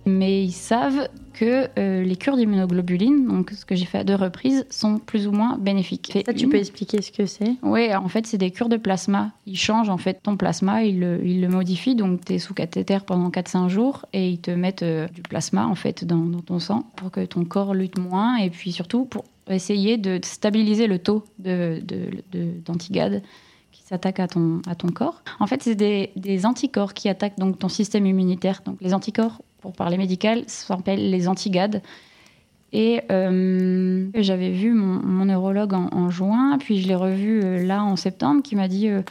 [0.04, 4.16] Mais ils savent que euh, les cures d'immunoglobuline, donc ce que j'ai fait à deux
[4.16, 6.12] reprises, sont plus ou moins bénéfiques.
[6.26, 7.54] Ça, tu peux expliquer ce que c'est?
[7.62, 9.30] Oui, en fait, c'est des cures de plasma.
[9.46, 12.52] Ils changent en fait ton plasma, ils le, ils le modifient, donc tu es sous
[12.52, 16.40] cathéter pendant 4-5 jours et ils te mettent euh, du plasma en fait dans, dans,
[16.40, 20.88] ton sang pour que ton corps lutte moins et puis surtout pour essayer de stabiliser
[20.88, 23.12] le taux d'antigades.
[23.12, 23.22] De, de,
[23.82, 25.22] qui s'attaquent à ton, à ton corps.
[25.40, 28.62] En fait, c'est des, anticorps qui attaquent donc ton système immunitaire.
[28.64, 31.82] Donc les anticorps pour parler médical, s'appelle les antigades.
[32.72, 37.84] Et euh, j'avais vu mon, neurologue en, en, juin, puis je l'ai revu euh, là
[37.84, 39.02] en septembre, qui m'a dit euh,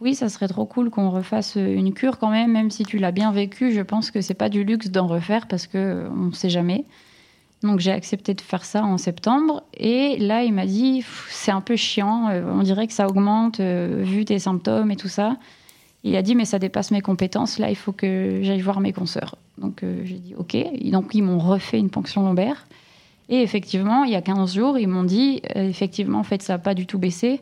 [0.00, 3.12] oui, ça serait trop cool qu'on refasse une cure quand même, même si tu l'as
[3.12, 3.72] bien vécu.
[3.72, 6.86] Je pense que c'est pas du luxe d'en refaire parce que on ne sait jamais.
[7.62, 9.62] Donc j'ai accepté de faire ça en septembre.
[9.74, 12.30] Et là, il m'a dit c'est un peu chiant.
[12.30, 15.36] on dirait que ça augmente vu tes symptômes et tout ça.
[16.02, 17.58] Il a dit mais ça dépasse mes compétences.
[17.58, 19.36] Là, il faut que j'aille voir mes consoeurs.
[19.58, 20.54] Donc euh, j'ai dit OK.
[20.54, 22.66] Et donc ils m'ont refait une ponction lombaire.
[23.28, 26.54] Et effectivement, il y a 15 jours, ils m'ont dit euh, effectivement, en fait, ça
[26.54, 27.40] n'a pas du tout baissé.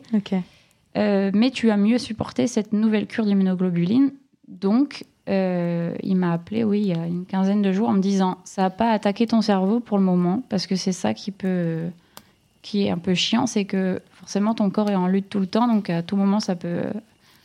[0.97, 4.11] Euh, mais tu as mieux supporté cette nouvelle cure d'immunoglobuline.
[4.47, 8.01] Donc, euh, il m'a appelé, oui, il y a une quinzaine de jours, en me
[8.01, 11.31] disant ça n'a pas attaqué ton cerveau pour le moment, parce que c'est ça qui
[11.31, 11.83] peut,
[12.61, 15.47] qui est un peu chiant, c'est que forcément ton corps est en lutte tout le
[15.47, 16.83] temps, donc à tout moment ça peut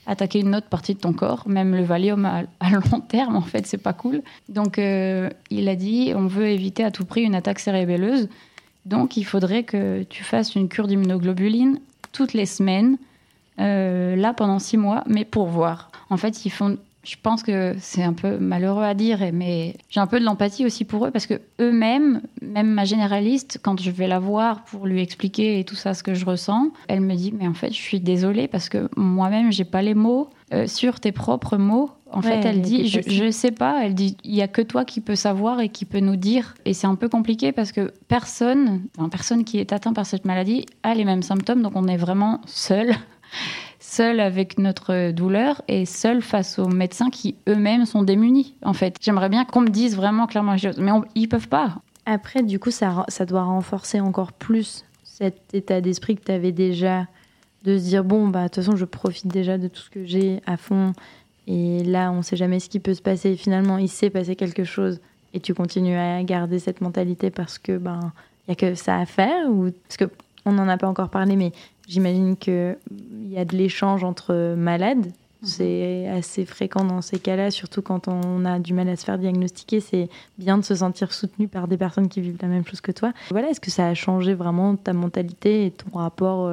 [0.07, 3.67] attaquer une autre partie de ton corps, même le Valium à, long terme, en fait,
[3.67, 4.23] c'est pas cool.
[4.49, 8.29] Donc, euh, il a dit on veut éviter à tout prix une attaque cérébelleuse.
[8.87, 11.81] Donc, il faudrait que tu fasses une cure d'immunoglobuline
[12.13, 12.99] toutes les semaines,
[13.61, 15.91] euh, là pendant six mois, mais pour voir.
[16.11, 20.01] En fait, ils font je pense que c'est un peu malheureux à dire, mais j'ai
[20.01, 23.91] un peu de l'empathie aussi pour eux parce que eux-mêmes, même ma généraliste, quand je
[23.91, 27.15] vais la voir pour lui expliquer et tout ça ce que je ressens, elle me
[27.15, 30.67] dit mais en fait je suis désolée parce que moi-même j'ai pas les mots euh,
[30.67, 31.91] sur tes propres mots.
[32.11, 34.63] En ouais, fait, elle dit je, je sais pas, elle dit il y a que
[34.63, 36.55] toi qui peux savoir et qui peut nous dire.
[36.65, 40.25] Et c'est un peu compliqué parce que personne, enfin, personne qui est atteint par cette
[40.25, 42.95] maladie a les mêmes symptômes donc on est vraiment seul
[43.95, 48.97] seul avec notre douleur et seul face aux médecins qui eux-mêmes sont démunis, en fait.
[49.01, 51.77] J'aimerais bien qu'on me dise vraiment clairement les choses, mais on, ils peuvent pas.
[52.05, 56.51] Après, du coup, ça, ça doit renforcer encore plus cet état d'esprit que tu avais
[56.51, 57.07] déjà
[57.63, 60.05] de se dire bon, bah, de toute façon, je profite déjà de tout ce que
[60.05, 60.93] j'ai à fond.
[61.47, 63.37] Et là, on sait jamais ce qui peut se passer.
[63.37, 65.01] Finalement, il s'est passé quelque chose.
[65.35, 68.13] Et tu continues à garder cette mentalité parce que ben
[68.47, 70.05] il y a que ça à faire ou parce que
[70.47, 71.53] on n'en a pas encore parlé, mais
[71.89, 72.77] J'imagine qu'il
[73.29, 75.07] y a de l'échange entre malades.
[75.43, 79.19] C'est assez fréquent dans ces cas-là, surtout quand on a du mal à se faire
[79.19, 79.81] diagnostiquer.
[79.81, 80.09] C'est
[80.39, 83.13] bien de se sentir soutenu par des personnes qui vivent la même chose que toi.
[83.31, 86.51] Voilà, est-ce que ça a changé vraiment ta mentalité et ton rapport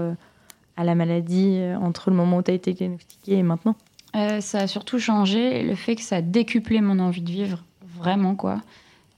[0.75, 3.75] à la maladie entre le moment où tu as été diagnostiqué et maintenant?
[4.15, 7.63] Euh, Ça a surtout changé le fait que ça a décuplé mon envie de vivre,
[7.97, 8.61] vraiment quoi.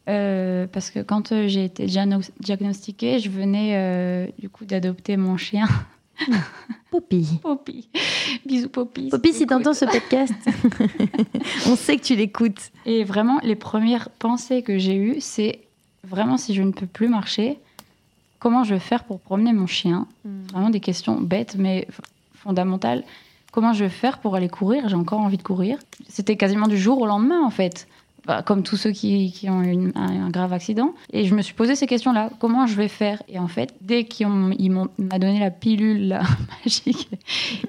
[0.09, 1.85] Euh, parce que quand euh, j'ai été
[2.39, 5.65] diagnostiquée, je venais euh, du coup d'adopter mon chien
[6.91, 7.39] Poppy.
[7.41, 7.89] Poppy.
[8.45, 9.09] Bisous Poppy.
[9.09, 10.33] Poppy, si t'entends ce podcast,
[11.67, 12.71] on sait que tu l'écoutes.
[12.85, 15.61] Et vraiment, les premières pensées que j'ai eues, c'est
[16.03, 17.59] vraiment si je ne peux plus marcher,
[18.39, 20.07] comment je vais faire pour promener mon chien?
[20.25, 20.29] Mm.
[20.51, 21.87] Vraiment des questions bêtes, mais
[22.35, 23.03] fondamentales.
[23.51, 24.87] Comment je vais faire pour aller courir?
[24.89, 25.77] J'ai encore envie de courir.
[26.09, 27.87] C'était quasiment du jour au lendemain, en fait
[28.25, 30.93] bah, comme tous ceux qui, qui ont eu un, un, grave accident.
[31.11, 32.29] Et je me suis posé ces questions-là.
[32.39, 33.21] Comment je vais faire?
[33.27, 36.21] Et en fait, dès qu'il m'a donné la pilule là,
[36.65, 37.09] magique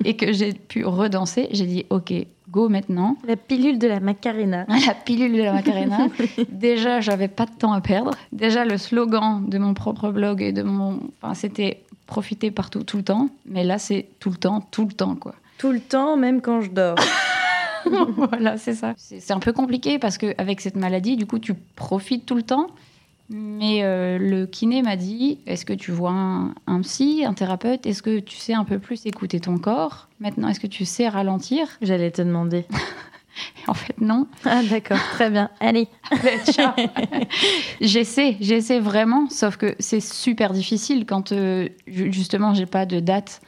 [0.05, 2.13] et que j'ai pu redanser, j'ai dit OK,
[2.51, 3.17] go maintenant.
[3.27, 4.65] La pilule de la Macarena.
[4.87, 6.07] La pilule de la Macarena.
[6.49, 8.13] Déjà, j'avais pas de temps à perdre.
[8.31, 11.01] Déjà, le slogan de mon propre blog et de mon.
[11.21, 13.29] Enfin, c'était profiter partout, tout le temps.
[13.47, 15.35] Mais là, c'est tout le temps, tout le temps, quoi.
[15.59, 16.97] Tout le temps, même quand je dors.
[18.17, 18.95] voilà, c'est ça.
[18.97, 22.69] C'est un peu compliqué parce qu'avec cette maladie, du coup, tu profites tout le temps.
[23.31, 27.87] Mais euh, le kiné m'a dit est-ce que tu vois un, un psy, un thérapeute?
[27.87, 30.09] Est-ce que tu sais un peu plus écouter ton corps?
[30.21, 31.67] Maintenant, est-ce que tu sais ralentir?
[31.81, 32.67] J'allais te demander.
[33.67, 34.27] en fait, non.
[34.45, 35.51] Ah, d'accord, très bien.
[35.61, 35.89] Allez,
[36.51, 36.73] ciao.
[37.81, 43.41] j'essaie, j'essaie vraiment, sauf que c'est super difficile quand euh, justement j'ai pas de date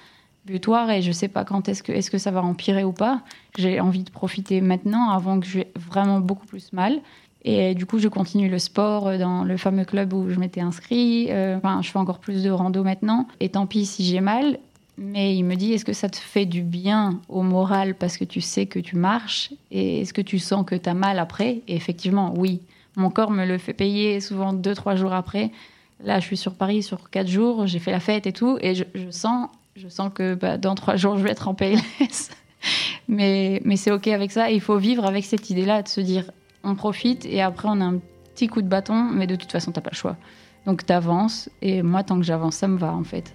[0.49, 3.23] et je sais pas quand est-ce que, est que ça va empirer ou pas.
[3.59, 7.01] J'ai envie de profiter maintenant avant que j'ai vraiment beaucoup plus mal.
[7.45, 11.29] Et du coup, je continue le sport dans le fameux club où je m'étais inscrit.
[11.31, 13.29] Euh, enfin, je fais encore plus de rando maintenant.
[13.39, 14.59] Et tant pis si j'ai mal.
[14.99, 18.25] Mais il me dit, est-ce que ça te fait du bien au moral parce que
[18.25, 19.53] tu sais que tu marches?
[19.71, 21.63] Et est-ce que tu sens que tu as mal après?
[21.69, 22.63] Et effectivement, oui.
[22.97, 25.53] Mon corps me le fait payer souvent deux, trois jours après.
[26.03, 28.59] Là, je suis sur Paris sur quatre jours, j'ai fait la fête et tout.
[28.61, 32.31] Et je sens, je sens que bah, dans trois jours, je vais être en PLS.
[33.09, 34.51] mais mais c'est OK avec ça.
[34.51, 36.31] Il faut vivre avec cette idée-là de se dire,
[36.65, 37.99] on profite et après, on a un
[38.35, 40.17] petit coup de bâton, mais de toute façon, t'as pas le choix.
[40.67, 43.35] Donc t'avances, et moi, tant que j'avance, ça me va en fait.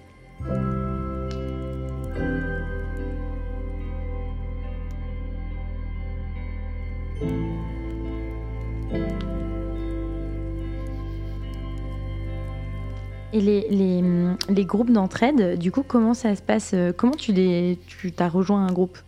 [13.32, 14.02] Et les, les,
[14.48, 18.28] les groupes d'entraide, du coup, comment ça se passe euh, Comment tu les, tu t'as
[18.28, 18.98] rejoint un groupe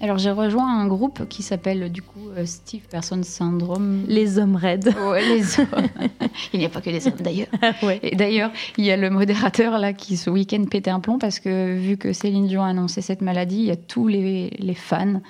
[0.00, 4.04] Alors j'ai rejoint un groupe qui s'appelle du coup euh, Steve Person Syndrome.
[4.08, 4.92] Les hommes raides.
[5.08, 5.86] Ouais, les hommes.
[6.52, 7.48] il n'y a pas que des hommes d'ailleurs.
[7.82, 8.00] ouais.
[8.02, 11.38] Et d'ailleurs, il y a le modérateur là qui ce week-end pétait un plomb parce
[11.38, 14.74] que vu que Céline Dion a annoncé cette maladie, il y a tous les, les
[14.74, 15.20] fans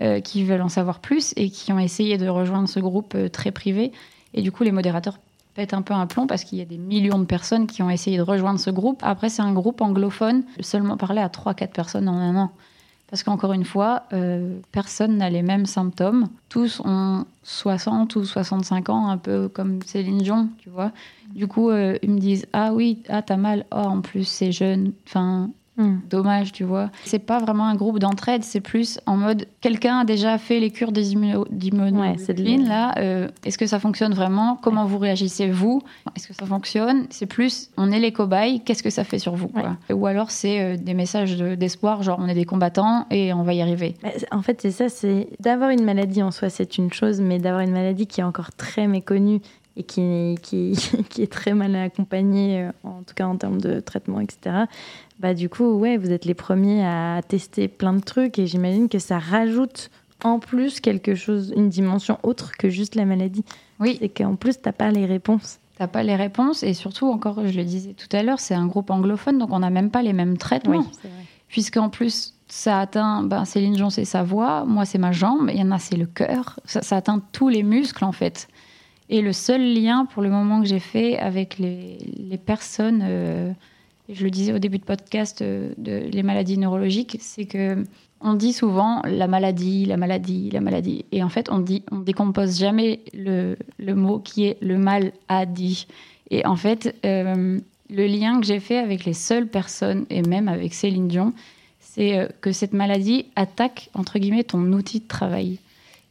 [0.00, 3.28] euh, qui veulent en savoir plus et qui ont essayé de rejoindre ce groupe euh,
[3.28, 3.90] très privé.
[4.32, 5.18] Et du coup, les modérateurs
[5.54, 7.90] pètent un peu un plomb parce qu'il y a des millions de personnes qui ont
[7.90, 9.00] essayé de rejoindre ce groupe.
[9.02, 12.52] Après, c'est un groupe anglophone, seulement parlé à 3-4 personnes en un an.
[13.10, 16.28] Parce qu'encore une fois, euh, personne n'a les mêmes symptômes.
[16.50, 20.92] Tous ont 60 ou 65 ans, un peu comme Céline Dion, tu vois.
[21.34, 23.64] Du coup, euh, ils me disent Ah oui, ah, t'as mal.
[23.72, 24.92] Oh, en plus, c'est jeune.
[25.06, 25.98] Enfin, Hmm.
[26.10, 26.90] dommage, tu vois.
[27.04, 30.70] C'est pas vraiment un groupe d'entraide, c'est plus en mode quelqu'un a déjà fait les
[30.72, 31.46] cures des immuno-
[32.00, 32.94] Ouais, de là.
[32.98, 34.56] euh, Est-ce que ça fonctionne vraiment?
[34.60, 35.80] Comment vous réagissez, vous?
[36.16, 37.06] Est-ce que ça fonctionne?
[37.10, 39.76] C'est plus on est les cobayes, qu'est-ce que ça fait sur vous quoi?
[39.92, 43.44] Ou alors c'est euh, des messages de- d'espoir, genre on est des combattants et on
[43.44, 43.94] va y arriver.
[44.02, 47.38] Bah, En fait, c'est ça, c'est d'avoir une maladie en soi, c'est une chose, mais
[47.38, 49.40] d'avoir une maladie qui est encore très méconnue
[49.78, 50.72] et qui, qui,
[51.08, 54.64] qui est très mal accompagnée, euh, en tout cas en termes de traitement, etc.
[55.20, 58.88] Bah, du coup, ouais, vous êtes les premiers à tester plein de trucs et j'imagine
[58.88, 59.90] que ça rajoute
[60.24, 63.44] en plus quelque chose, une dimension autre que juste la maladie.
[63.78, 63.96] Oui.
[64.00, 65.58] C'est qu'en plus, t'as pas les réponses.
[65.76, 68.66] T'as pas les réponses et surtout, encore, je le disais tout à l'heure, c'est un
[68.66, 70.84] groupe anglophone, donc on n'a même pas les mêmes traitements.
[71.00, 71.24] c'est vrai.
[71.46, 75.60] puisqu'en plus ça atteint ben, Céline Dion c'est sa voix moi c'est ma jambe il
[75.60, 78.48] y en a c'est le cœur ça, ça atteint tous les muscles en fait
[79.10, 81.98] et le seul lien pour le moment que j'ai fait avec les,
[82.44, 83.52] personnes euh,
[84.08, 87.84] je le disais au début de podcast euh, de les maladies neurologiques c'est que
[88.20, 91.98] on dit souvent la maladie la maladie la maladie et en fait on dit on
[91.98, 95.86] décompose jamais le, le mot qui est le mal a dit
[96.30, 97.58] et en fait euh,
[97.90, 101.32] le lien que j'ai fait avec les seules personnes, et même avec Céline Dion,
[101.80, 105.58] c'est que cette maladie attaque, entre guillemets, ton outil de travail.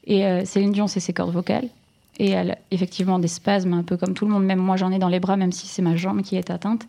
[0.08, 1.70] Et Céline Dion, c'est ses cordes vocales.
[2.18, 4.43] Et elle a effectivement des spasmes, un peu comme tout le monde.
[4.43, 6.88] Même moi, j'en ai dans les bras, même si c'est ma jambe qui est atteinte.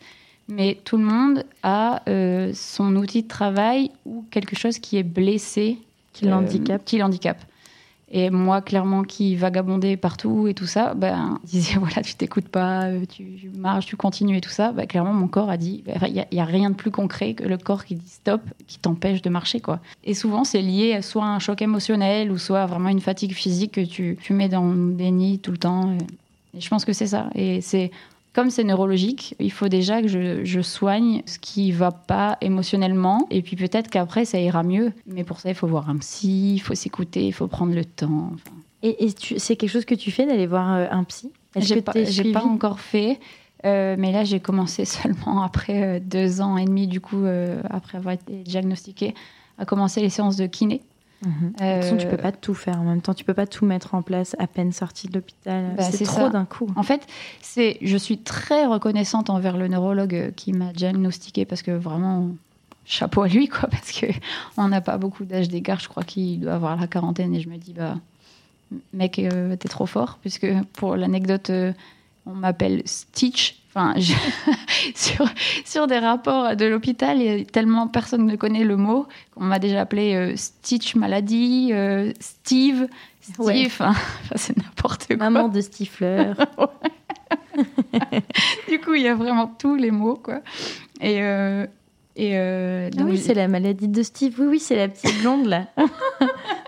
[0.48, 5.02] Mais tout le monde a euh, son outil de travail ou quelque chose qui est
[5.02, 5.78] blessé.
[6.84, 7.38] Qui l'handicape.
[8.11, 12.84] Et moi, clairement, qui vagabondais partout et tout ça, ben, disais, voilà, tu t'écoutes pas,
[12.84, 14.72] euh, tu marches, tu continues et tout ça.
[14.72, 17.59] Ben, clairement, mon corps a dit, il n'y a, rien de plus concret que le
[17.59, 19.61] corps qui dit stop, qui t'empêche de marcher.
[19.61, 19.80] quoi.
[20.04, 23.72] Et souvent, c'est lié à soit un choc émotionnel ou soit vraiment une fatigue physique
[23.72, 25.92] que tu, mets dans le déni tout le temps.
[26.56, 27.28] Et je pense que c'est ça.
[27.34, 27.90] Et c'est
[28.39, 33.26] comme c'est neurologique, il faut déjà que je, je soigne ce qui va pas émotionnellement.
[33.32, 34.93] Et puis peut-être qu'après, ça ira mieux.
[35.09, 37.84] Mais pour ça, il faut voir un psy, il faut s'écouter, il faut prendre le
[37.84, 38.30] temps.
[38.32, 39.09] Enfin, Et,
[39.39, 41.32] c'est quelque chose que tu fais d'aller voir euh, un psy?
[41.57, 41.95] J'ai pas,
[42.32, 43.18] pas encore fait.
[43.66, 47.61] euh, mais là, j'ai commencé seulement après euh, deux ans et demi, du coup, euh,
[47.70, 49.16] après avoir été diagnostiquée,
[49.59, 50.82] à commencer les séances de kiné.
[51.24, 51.32] Mhm.
[51.32, 53.12] De toute façon, tu Euh, peux pas tout faire en même temps.
[53.14, 55.74] Tu peux pas tout mettre en place à peine sorti de l'hôpital.
[55.76, 56.68] Bah, c'est trop d'un coup.
[56.76, 57.06] En fait,
[57.42, 62.28] c'est, je suis très reconnaissante envers le neurologue euh, qui m'a diagnostiqué parce que vraiment,
[62.84, 64.06] chapeau à lui, quoi, parce que
[64.56, 65.80] on n'a pas beaucoup d'âge d'écart.
[65.80, 67.96] Je crois qu'il doit avoir la quarantaine et je me dis, bah,
[68.92, 71.72] mec, euh, t'es trop fort, puisque pour l'anecdote, euh,
[72.28, 73.56] on m'appelle Stitch.
[73.70, 74.12] Enfin, je-
[74.94, 75.26] sur,
[75.64, 79.44] sur des rapports de l'hôpital, il y a tellement personne ne connaît le mot qu'on
[79.44, 82.88] m'a déjà appelé euh, Stitch maladie, euh, Steve,
[83.20, 83.38] Steve.
[83.44, 83.62] Ouais.
[83.66, 83.92] Enfin,
[84.36, 85.16] c'est n'importe quoi.
[85.16, 86.32] Maman de Stifler.
[88.68, 90.40] Du coup, il y a vraiment tous les mots, quoi.
[91.00, 91.66] Et, euh,
[92.16, 94.34] et euh, Ah oui, c'est la maladie de Steve.
[94.38, 95.66] Oui, oui, c'est la petite blonde là,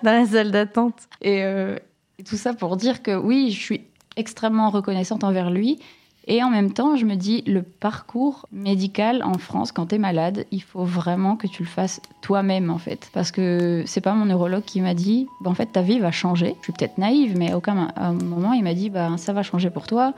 [0.02, 0.94] dans la salle d'attente.
[1.20, 1.76] et, euh,
[2.18, 3.80] et tout ça pour dire que oui, je suis
[4.16, 5.78] extrêmement reconnaissante envers lui.
[6.26, 9.98] Et en même temps, je me dis, le parcours médical en France, quand tu es
[9.98, 13.10] malade, il faut vraiment que tu le fasses toi-même, en fait.
[13.12, 16.12] Parce que c'est pas mon neurologue qui m'a dit, bah, en fait, ta vie va
[16.12, 16.54] changer.
[16.60, 19.42] Je suis peut-être naïve, mais à aucun un moment, il m'a dit, bah, ça va
[19.42, 20.12] changer pour toi.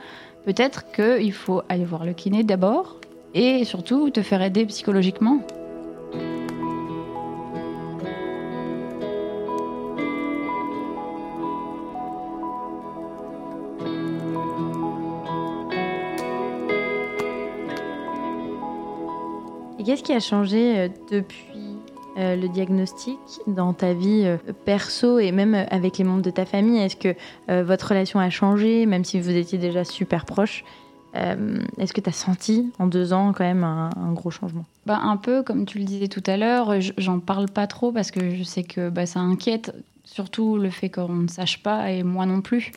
[0.45, 2.97] Peut-être qu'il faut aller voir le kiné d'abord
[3.33, 5.39] et surtout te faire aider psychologiquement.
[19.85, 21.75] Qu'est-ce qui a changé euh, depuis
[22.17, 23.17] euh, le diagnostic
[23.47, 26.79] dans ta vie euh, perso et même avec les membres de ta famille?
[26.79, 27.15] Est-ce que
[27.63, 30.63] votre relation a changé, même si vous étiez déjà super proches?
[31.15, 34.65] Est-ce que tu as senti en deux ans quand même un, gros changement?
[34.87, 38.09] Bah, Un peu, comme tu le disais tout à l'heure, j'en parle pas trop parce
[38.09, 39.75] que je sais que bah, ça inquiète,
[40.05, 42.71] surtout le fait qu'on ne sache pas et moi non plus.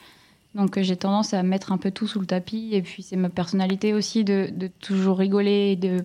[0.54, 3.30] Donc j'ai tendance à mettre un peu tout sous le tapis et puis c'est ma
[3.30, 4.50] personnalité aussi de
[4.80, 6.02] toujours rigoler et de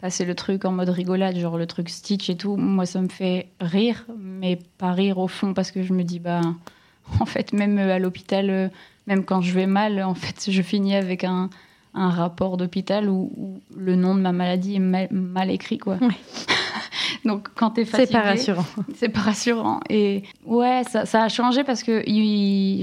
[0.00, 2.56] passer le truc en mode rigolade, genre le truc Stitch et tout.
[2.56, 6.18] Moi ça me fait rire, mais pas rire au fond parce que je me dis
[6.18, 6.40] bah
[7.20, 8.68] en fait même à l'hôpital, euh,
[9.06, 11.50] même quand je vais mal, en fait je finis avec un,
[11.94, 15.98] un rapport d'hôpital où, le nom de ma maladie est mal, écrit quoi.
[17.26, 18.64] Donc quand t'es fatigué, c'est pas rassurant.
[18.94, 19.80] C'est pas rassurant.
[19.90, 22.02] Et ouais, ça, ça a changé parce que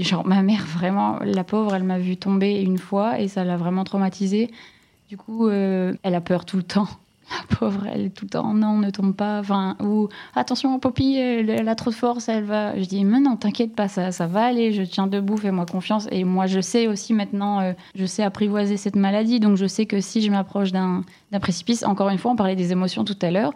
[0.02, 3.56] genre ma mère vraiment, la pauvre, elle m'a vu tomber une fois et ça l'a
[3.56, 4.50] vraiment traumatisée.
[5.08, 6.86] Du coup, euh, elle a peur tout le temps.
[7.30, 9.40] La pauvre, elle est tout le temps, non, ne tombe pas.
[9.40, 12.78] Enfin, ou attention, Poppy, elle, a trop de force, elle va.
[12.78, 16.08] Je dis, mais non, t'inquiète pas, ça, ça va aller, je tiens debout, fais-moi confiance.
[16.10, 19.86] Et moi, je sais aussi maintenant, euh, je sais apprivoiser cette maladie, donc je sais
[19.86, 21.02] que si je m'approche d'un
[21.40, 23.52] précipice, encore une fois, on parlait des émotions tout à l'heure,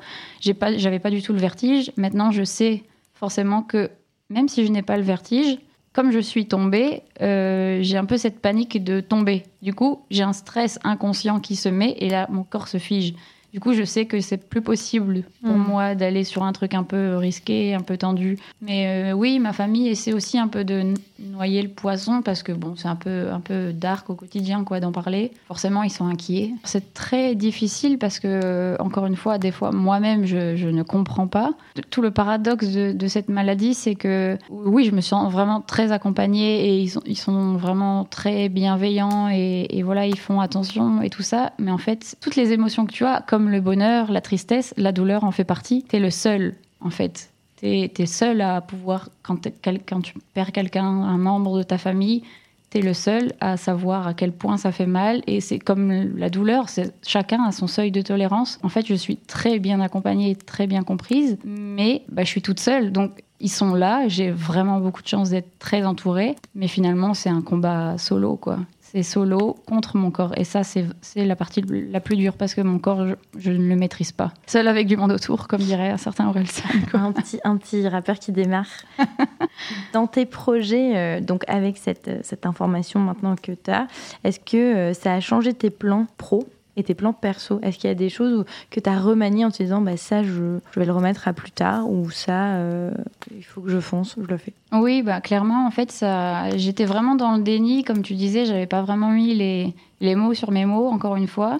[0.58, 1.92] pas, j'avais pas du tout le vertige.
[1.96, 2.82] Maintenant, je sais
[3.14, 3.90] forcément que
[4.30, 5.58] même si je n'ai pas le vertige,
[5.92, 9.44] comme je suis tombée, euh, j'ai un peu cette panique de tomber.
[9.60, 13.14] Du coup, j'ai un stress inconscient qui se met et là, mon corps se fige.
[13.52, 15.66] Du coup, je sais que c'est plus possible pour mm.
[15.66, 18.38] moi d'aller sur un truc un peu risqué, un peu tendu.
[18.62, 22.52] Mais euh, oui, ma famille essaie aussi un peu de noyer le poisson parce que
[22.52, 25.32] bon, c'est un peu un peu dark au quotidien quoi d'en parler.
[25.48, 26.52] Forcément, ils sont inquiets.
[26.64, 31.52] C'est très difficile parce que encore une fois, des fois moi-même je, ne comprends pas.
[31.90, 36.68] Tout le paradoxe de, cette maladie, c'est que oui, je me sens vraiment très accompagnée
[36.68, 41.10] et ils sont, ils sont vraiment très bienveillants et, et voilà, ils font attention et
[41.10, 41.52] tout ça.
[41.58, 44.92] Mais en fait, toutes les émotions que tu as, comme le bonheur, la tristesse, la
[44.92, 45.84] douleur en fait partie.
[45.88, 47.30] Tu es le seul, en fait.
[47.56, 52.22] Tu es, seul à pouvoir, quand, tu perds quelqu'un, un membre de ta famille,
[52.70, 55.22] tu es le seul à savoir à quel point ça fait mal.
[55.26, 56.66] Et c'est comme la douleur,
[57.02, 58.58] chacun a son seuil de tolérance.
[58.62, 62.60] En fait, je suis très bien accompagnée, très bien comprise, mais bah, je suis toute
[62.60, 62.90] seule.
[62.90, 64.08] Donc, ils sont là.
[64.08, 66.36] J'ai vraiment beaucoup de chance d'être très entourée.
[66.54, 68.58] Mais finalement, c'est un combat solo, quoi
[68.92, 70.34] c'est solo contre mon corps.
[70.36, 70.86] Et ça, c'est
[71.16, 73.06] la partie la plus dure parce que mon corps,
[73.38, 74.34] je, ne le maîtrise pas.
[74.46, 76.68] Seul avec du monde autour, comme dirait un certain Orelsan.
[76.92, 78.68] un, petit, un petit rappeur qui démarre.
[79.94, 83.86] Dans tes projets, euh, donc avec cette, cette information maintenant que tu as,
[84.24, 86.46] est-ce que euh, ça a changé tes plans pro?
[86.76, 89.50] Et tes plans perso Est-ce qu'il y a des choses que tu as remaniées en
[89.50, 92.90] te disant bah, ça, je, je, vais le remettre à plus tard ou ça, euh,
[93.36, 94.52] il faut que je fonce, je le fais?
[94.72, 97.84] Oui, bah, clairement, en fait, ça, j'étais vraiment dans le déni.
[97.84, 101.28] Comme tu disais, j'avais pas vraiment mis les, les mots sur mes mots, encore une
[101.28, 101.58] fois.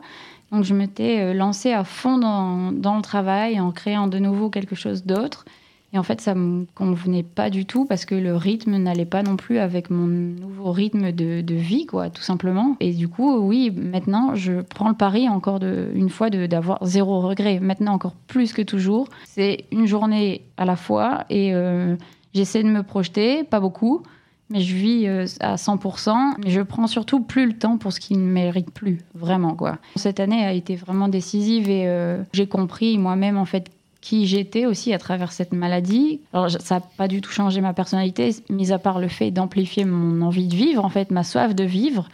[0.51, 4.51] Donc, je m'étais euh, lancée à fond dans, dans le travail en créant de nouveau
[4.51, 5.45] quelque chose d'autre.
[5.93, 9.23] Et en fait, ça me convenait pas du tout parce que le rythme n'allait pas
[9.23, 12.77] non plus avec mon nouveau rythme de, vie, quoi, tout simplement.
[12.81, 17.61] Et du coup, oui, maintenant, je prends le pari encore une fois d'avoir zéro regret.
[17.61, 19.09] Maintenant, encore plus que toujours.
[19.27, 21.97] C'est une journée à la fois et euh,
[22.33, 24.03] j'essaie de me projeter, pas beaucoup.
[24.49, 28.01] Mais je vis euh, à 100%, mais je prends surtout plus le temps pour ce
[28.01, 29.79] qui ne mérite plus, vraiment quoi.
[29.97, 33.71] Cette année a été vraiment décisive et euh, j'ai compris moi-même en fait
[34.03, 36.21] qui j'étais aussi à travers cette maladie.
[36.35, 39.87] Alors ça n'a pas du tout changé ma personnalité, mis à part le fait d'amplifier
[39.87, 42.09] mon envie de vivre, en fait, ma soif de vivre.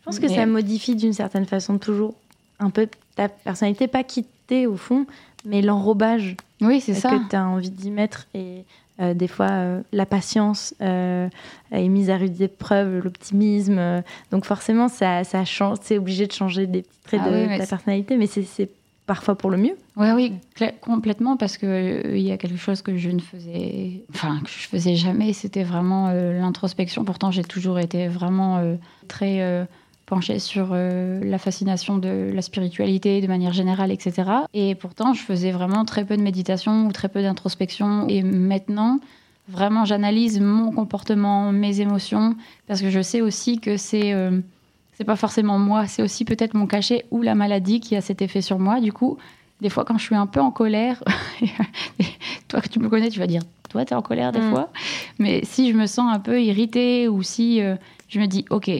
[0.00, 2.14] Je pense que ça modifie d'une certaine façon toujours
[2.58, 5.06] un peu ta personnalité, pas quitter au fond,
[5.44, 6.36] mais l'enrobage.
[6.60, 7.10] Oui, c'est ça.
[7.10, 8.64] Que tu as envie d'y mettre et
[9.00, 11.28] euh, des fois, euh, la patience euh,
[11.72, 14.02] est mise à rude épreuve, l'optimisme.
[14.30, 15.78] donc forcément, ça, ça change.
[15.82, 18.70] C'est obligé de changer des petits traits ah de, ta personnalité, mais c'est
[19.06, 19.76] parfois pour le mieux.
[19.96, 20.32] Ouais, oui,
[20.80, 24.68] complètement, parce que euh, y a quelque chose que je ne faisais, enfin que je
[24.68, 25.32] faisais jamais.
[25.32, 27.04] C'était vraiment euh, l'introspection.
[27.04, 28.76] Pourtant, j'ai toujours été vraiment euh,
[29.08, 29.66] très
[30.06, 34.30] penchée sur la fascination de la spiritualité de manière générale, etc.
[34.52, 38.06] Et pourtant, je faisais vraiment très peu de méditation ou très peu d'introspection.
[38.08, 39.00] Et maintenant,
[39.48, 42.36] vraiment, j'analyse mon comportement, mes émotions,
[42.66, 44.12] parce que je sais aussi que c'est
[44.96, 48.22] c'est pas forcément moi, c'est aussi peut-être mon cachet ou la maladie qui a cet
[48.22, 48.80] effet sur moi.
[48.80, 49.18] Du coup,
[49.60, 51.02] des fois, quand je suis un peu en colère,
[52.48, 54.50] toi que tu me connais, tu vas dire, toi, tu es en colère des mm.
[54.50, 54.70] fois.
[55.18, 57.76] Mais si je me sens un peu irritée ou si euh,
[58.08, 58.70] je me dis, OK,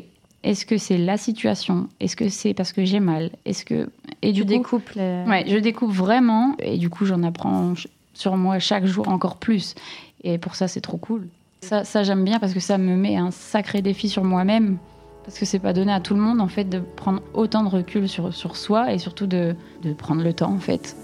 [0.44, 1.88] est-ce que c'est la situation?
[2.00, 3.30] Est-ce que c'est parce que j'ai mal?
[3.44, 3.88] Est-ce que
[4.22, 7.74] et du tu coup, Ouais, je découpe vraiment et du coup, j'en apprends
[8.12, 9.74] sur moi chaque jour encore plus.
[10.22, 11.26] Et pour ça, c'est trop cool.
[11.62, 14.78] Ça, ça j'aime bien parce que ça me met un sacré défi sur moi-même
[15.24, 17.68] parce que c'est pas donné à tout le monde en fait de prendre autant de
[17.68, 20.96] recul sur, sur soi et surtout de, de prendre le temps en fait.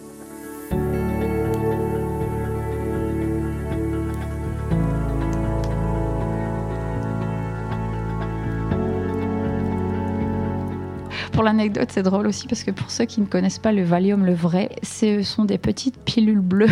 [11.41, 14.27] pour l'anecdote, c'est drôle aussi parce que pour ceux qui ne connaissent pas le Valium,
[14.27, 16.68] le vrai, ce sont des petites pilules bleues.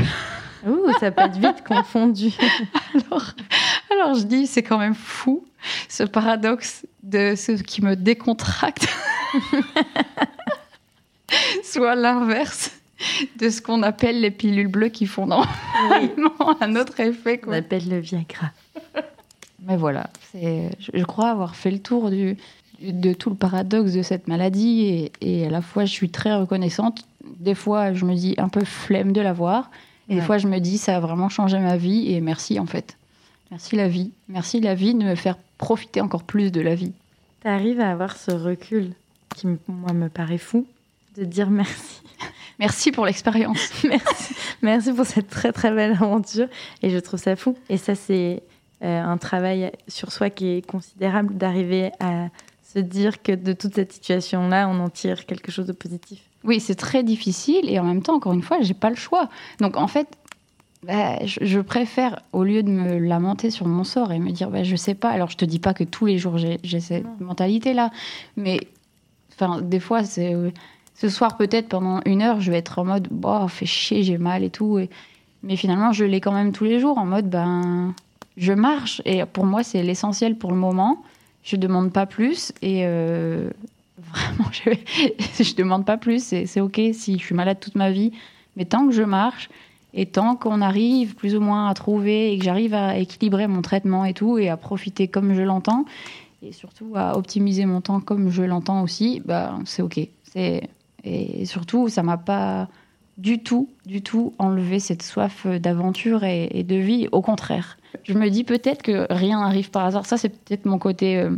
[0.66, 2.34] Ouh, ça peut être vite confondu.
[2.94, 3.24] alors,
[3.90, 5.46] alors je dis, c'est quand même fou
[5.88, 8.88] ce paradoxe de ce qui me décontracte,
[11.64, 12.72] soit l'inverse
[13.38, 17.40] de ce qu'on appelle les pilules bleues qui font normalement un autre effet.
[17.42, 17.56] On Quoi.
[17.56, 18.50] appelle le Viagra.
[19.64, 22.36] Mais voilà, c'est, je, crois avoir fait le tour du,
[22.80, 26.34] de tout le paradoxe de cette maladie et, et à la fois je suis très
[26.34, 27.04] reconnaissante.
[27.24, 29.70] Des fois, je me dis un peu flemme de l'avoir
[30.08, 32.66] et des fois, je me dis ça a vraiment changé ma vie et merci en
[32.66, 32.97] fait.
[33.50, 34.12] Merci la vie.
[34.28, 36.92] Merci la vie de me faire profiter encore plus de la vie.
[37.42, 38.92] Tu arrives à avoir ce recul
[39.34, 40.66] qui, moi, me paraît fou,
[41.16, 42.02] de dire merci.
[42.58, 43.70] Merci pour l'expérience.
[43.84, 44.34] merci.
[44.62, 46.48] Merci pour cette très très belle aventure.
[46.82, 47.56] Et je trouve ça fou.
[47.68, 48.42] Et ça, c'est
[48.82, 52.28] euh, un travail sur soi qui est considérable d'arriver à
[52.64, 56.20] se dire que de toute cette situation-là, on en tire quelque chose de positif.
[56.44, 59.28] Oui, c'est très difficile et en même temps, encore une fois, j'ai pas le choix.
[59.60, 60.08] Donc en fait,
[60.84, 64.50] bah, je, je préfère, au lieu de me lamenter sur mon sort et me dire,
[64.50, 67.20] bah, je sais pas, alors je te dis pas que tous les jours j'ai cette
[67.20, 67.90] mentalité-là,
[68.36, 68.60] mais
[69.34, 70.34] enfin, des fois, c'est.
[70.34, 70.50] euh,
[70.94, 74.18] Ce soir, peut-être pendant une heure, je vais être en mode, bah, fait chier, j'ai
[74.18, 74.78] mal et tout.
[74.78, 74.90] et-
[75.44, 77.94] Mais finalement, je l'ai quand même tous les jours en mode, ben,
[78.36, 79.00] je marche.
[79.04, 81.02] Et pour moi, c'est l'essentiel pour le moment.
[81.44, 83.48] Je demande pas plus et euh,
[83.98, 84.70] vraiment, je,
[85.44, 86.22] je demande pas plus.
[86.46, 88.10] C'est ok si je suis malade toute ma vie,
[88.56, 89.48] mais tant que je marche
[89.94, 93.62] et tant qu'on arrive plus ou moins à trouver et que j'arrive à équilibrer mon
[93.62, 95.84] traitement et tout et à profiter comme je l'entends
[96.42, 99.98] et surtout à optimiser mon temps comme je l'entends aussi, bah, c'est ok.
[101.04, 102.68] Et surtout, ça m'a pas
[103.16, 107.08] du tout, du tout enlevé cette soif d'aventure et, et de vie.
[107.10, 110.06] Au contraire, je me dis peut-être que rien n'arrive par hasard.
[110.06, 111.16] Ça, c'est peut-être mon côté.
[111.16, 111.30] euh,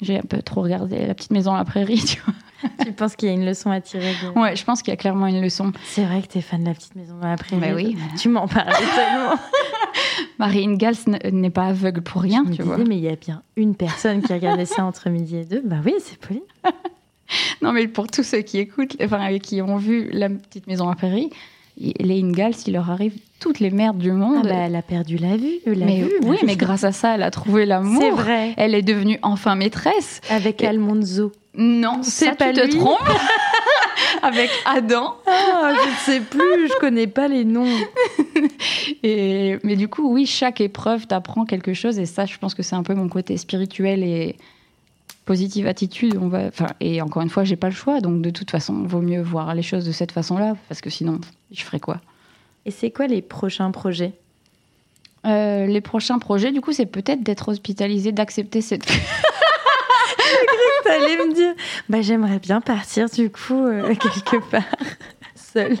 [0.00, 2.34] j'ai un peu trop regardé la petite maison à la prairie, tu vois.
[2.84, 4.38] tu penses qu'il y a une leçon à tirer de...
[4.38, 5.72] Ouais, je pense qu'il y a clairement une leçon.
[5.84, 7.60] C'est vrai que tu es fan de la petite maison dans la prairie.
[7.60, 7.96] Bah oui.
[8.18, 9.36] Tu m'en parlais tellement.
[10.38, 12.84] Marie Ingalls n- n'est pas aveugle pour rien, Je me tu disais, vois.
[12.84, 15.62] mais il y a bien une personne qui regardait ça entre midi et deux.
[15.64, 16.42] Bah oui, c'est Pauline.
[17.62, 20.90] Non, mais pour tous ceux qui écoutent, enfin, qui ont vu la petite maison à
[20.90, 21.30] la prairie,
[21.76, 24.44] les Ingalls, il leur arrive toutes les merdes du Ah monde.
[24.46, 25.58] bah, elle a perdu la vue.
[25.66, 28.00] La mais vue oui, mais grâce à ça, elle a trouvé l'amour.
[28.00, 28.54] C'est vrai.
[28.56, 30.20] Elle est devenue enfin maîtresse.
[30.30, 31.32] Avec Et- Almonzo.
[31.56, 32.78] Non, C'est pas tu te lui.
[32.78, 32.98] trompes.
[34.22, 35.14] Avec Adam.
[35.26, 37.66] Ah, je ne sais plus, je connais pas les noms.
[39.02, 41.98] Et, mais du coup, oui, chaque épreuve t'apprend quelque chose.
[41.98, 44.36] Et ça, je pense que c'est un peu mon côté spirituel et
[45.24, 46.16] positive attitude.
[46.20, 48.00] On va, enfin, et encore une fois, j'ai pas le choix.
[48.00, 50.54] Donc, de toute façon, vaut mieux voir les choses de cette façon-là.
[50.68, 51.20] Parce que sinon,
[51.52, 52.00] je ferais quoi?
[52.66, 54.12] Et c'est quoi les prochains projets?
[55.26, 58.84] Euh, Les prochains projets, du coup, c'est peut-être d'être hospitalisé, d'accepter cette.
[60.84, 61.54] T'allais me dire,
[61.88, 64.62] bah j'aimerais bien partir du coup euh, quelque part
[65.34, 65.76] seule.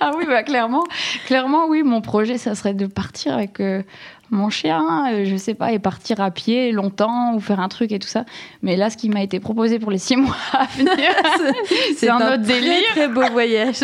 [0.00, 0.84] ah oui, bah clairement,
[1.26, 3.82] clairement, oui, mon projet, ça serait de partir avec euh,
[4.30, 7.92] mon chien, euh, je sais pas, et partir à pied longtemps ou faire un truc
[7.92, 8.24] et tout ça.
[8.62, 10.94] Mais là, ce qui m'a été proposé pour les six mois à venir,
[11.96, 12.82] c'est un, autre très, délire.
[12.92, 13.76] Très beau voyage.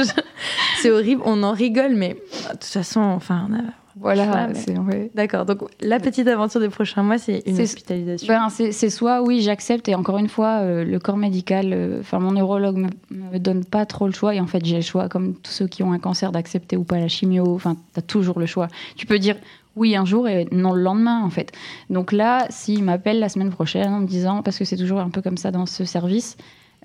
[0.79, 3.61] c'est horrible, on en rigole, mais de toute façon, enfin, on a.
[3.97, 5.09] Voilà, mais- c'est ouais.
[5.15, 5.45] D'accord.
[5.47, 8.27] Donc la petite aventure des prochains mois, c'est une C'est- hospitalisation.
[8.27, 12.19] Ben, c'est soit oui, j'accepte, et encore une fois, euh, le corps médical, euh, enfin
[12.19, 15.09] mon neurologue me, me donne pas trop le choix, et en fait j'ai le choix,
[15.09, 18.41] comme tous ceux qui ont un cancer, d'accepter ou pas la chimio, enfin t'as toujours
[18.41, 18.67] le choix.
[18.97, 19.37] Tu peux dire
[19.77, 21.53] oui un jour et non le lendemain, en fait.
[21.91, 25.11] Donc là, s'il m'appelle la semaine prochaine en me disant, parce que c'est toujours un
[25.11, 26.37] peu comme ça dans ce service,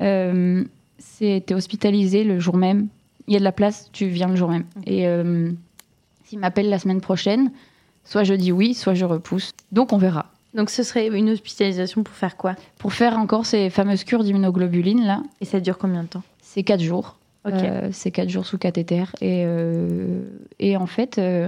[0.02, 0.64] euh,
[0.98, 2.88] c'est t'es hospitalisé le jour même,
[3.28, 4.66] il y a de la place, tu viens le jour même.
[4.86, 5.52] Et euh,
[6.26, 7.52] s'il m'appelle la semaine prochaine,
[8.04, 9.52] soit je dis oui, soit je repousse.
[9.72, 12.56] Donc on verra Donc ce serait une hospitalisation pour faire quoi?
[12.80, 15.22] Pour faire encore ces fameuses cures d'immunoglobuline là.
[15.42, 16.24] Et ça dure combien de temps?
[16.42, 17.18] C'est 4 jours.
[17.46, 19.04] Euh, c'est 4 jours sous cathéter.
[19.22, 20.22] Et, euh,
[20.60, 21.48] et en fait, euh,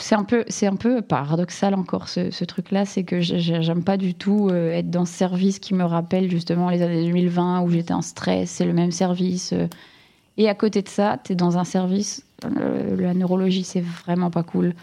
[0.00, 2.84] c'est un, peu, c'est un peu paradoxal encore ce, ce truc-là.
[2.84, 5.84] C'est que j'ai- j'ai- j'aime pas du tout euh, être dans ce service qui me
[5.84, 8.50] rappelle justement les années 2020 où j'étais en stress.
[8.50, 9.52] C'est le même service.
[9.52, 9.66] euh.
[10.38, 14.30] Et à côté de ça, tu es dans un service, euh, la neurologie, c'est vraiment
[14.30, 14.74] pas cool,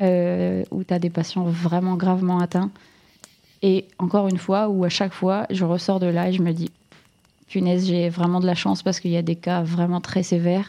[0.00, 2.70] où tu as des patients vraiment gravement atteints.
[3.62, 6.52] Et encore une fois, où à chaque fois, je ressors de là et je me
[6.52, 6.70] dis,
[7.48, 10.68] punaise, j'ai vraiment de la chance parce qu'il y a des cas vraiment très sévères.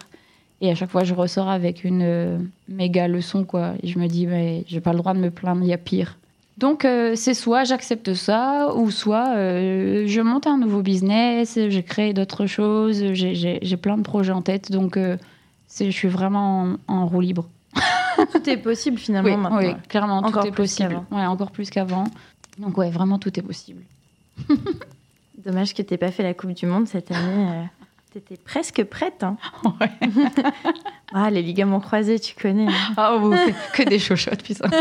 [0.62, 2.38] Et à chaque fois, je ressors avec une euh,
[2.68, 3.74] méga leçon, quoi.
[3.82, 5.78] Et je me dis, mais j'ai pas le droit de me plaindre, il y a
[5.78, 6.18] pire.
[6.58, 11.80] Donc, euh, c'est soit j'accepte ça, ou soit euh, je monte un nouveau business, je
[11.80, 14.70] crée d'autres choses, j'ai- j'ai j'ai plein de projets en tête.
[14.70, 17.48] Donc, je suis vraiment en, en roue libre.
[18.34, 19.58] Tout est possible finalement Oui, maintenant.
[19.60, 21.00] oui, clairement, Encore tout est possible.
[21.12, 22.04] Ouais, encore plus qu'avant.
[22.58, 23.84] Donc, ouais, vraiment, tout est possible.
[25.46, 27.48] Dommage que t'aies pas fait la Coupe du Monde cette année.
[28.12, 29.24] T'étais presque prête.
[29.24, 29.38] Hein.
[29.80, 29.90] Ouais.
[31.12, 32.68] Ah, les ligaments croisés, tu connais.
[32.68, 32.94] hein.
[32.96, 34.70] Ah, oh, que, que des chochottes, putain.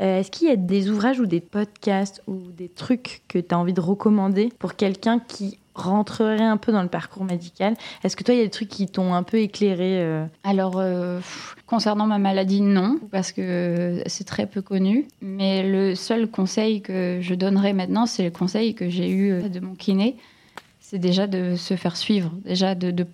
[0.00, 3.54] Euh, Est-ce qu'il y a des ouvrages ou des podcasts ou des trucs que tu
[3.54, 7.74] as envie de recommander pour quelqu'un qui rentrerait un peu dans le parcours médical?
[8.04, 10.78] Est-ce que toi, il y a des trucs qui t'ont un peu éclairé euh, Alors,
[10.78, 15.06] euh, pff, concernant ma maladie, non, parce que c'est très peu connu.
[15.22, 19.60] Mais le seul conseil que je donnerais maintenant, c'est le conseil que j'ai eu de
[19.60, 20.16] mon kiné.
[20.92, 23.06] C'est déjà de se faire suivre, déjà de,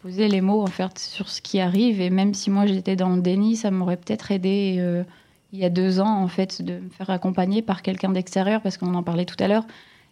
[0.00, 2.00] poser les mots en fait sur ce qui arrive.
[2.00, 5.04] Et même si moi j'étais dans le déni, ça m'aurait peut-être aidé euh,
[5.52, 8.78] il y a deux ans en fait de me faire accompagner par quelqu'un d'extérieur, parce
[8.78, 9.66] qu'on en parlait tout à l'heure.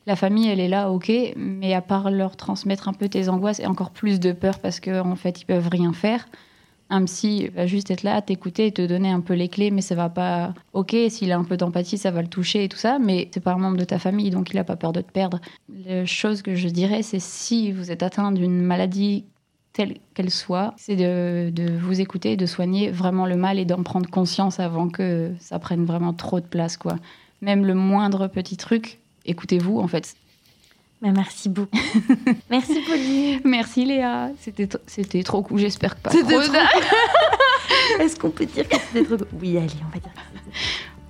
[0.07, 3.59] La famille, elle est là, ok, mais à part leur transmettre un peu tes angoisses
[3.59, 6.27] et encore plus de peur parce qu'en en fait ils peuvent rien faire
[6.91, 9.80] un psy va juste être là, t'écouter et te donner un peu les clés, mais
[9.80, 10.55] ça va pas.
[10.72, 13.41] Ok, s'il a un peu d'empathie, ça va le toucher et tout ça, mais c'est
[13.41, 15.41] pas un membre de ta famille, donc il a pas peur de te perdre.
[15.87, 19.24] La chose que je dirais, c'est si vous êtes atteint d'une maladie
[19.72, 23.82] telle qu'elle soit, c'est de, de vous écouter, de soigner vraiment le mal et d'en
[23.82, 26.97] prendre conscience avant que ça prenne vraiment trop de place, quoi.
[27.41, 30.14] Même le moindre petit truc, écoutez-vous, en fait.
[31.05, 31.78] Bah, Merci beaucoup.
[32.50, 33.40] Merci Pauline.
[33.44, 38.46] Merci Léa, c'était c'était trop cool, j'espère que pas C'était trop trop Est-ce qu'on peut
[38.46, 39.24] dire que c'était trop...
[39.40, 40.11] Oui, allez, on va dire.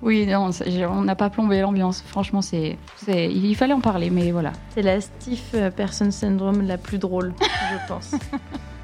[0.01, 0.51] Oui, non,
[0.91, 2.03] on n'a pas plombé l'ambiance.
[2.07, 4.51] Franchement, c'est, c'est, il fallait en parler, mais voilà.
[4.75, 8.11] C'est la stiff euh, person syndrome la plus drôle, je pense.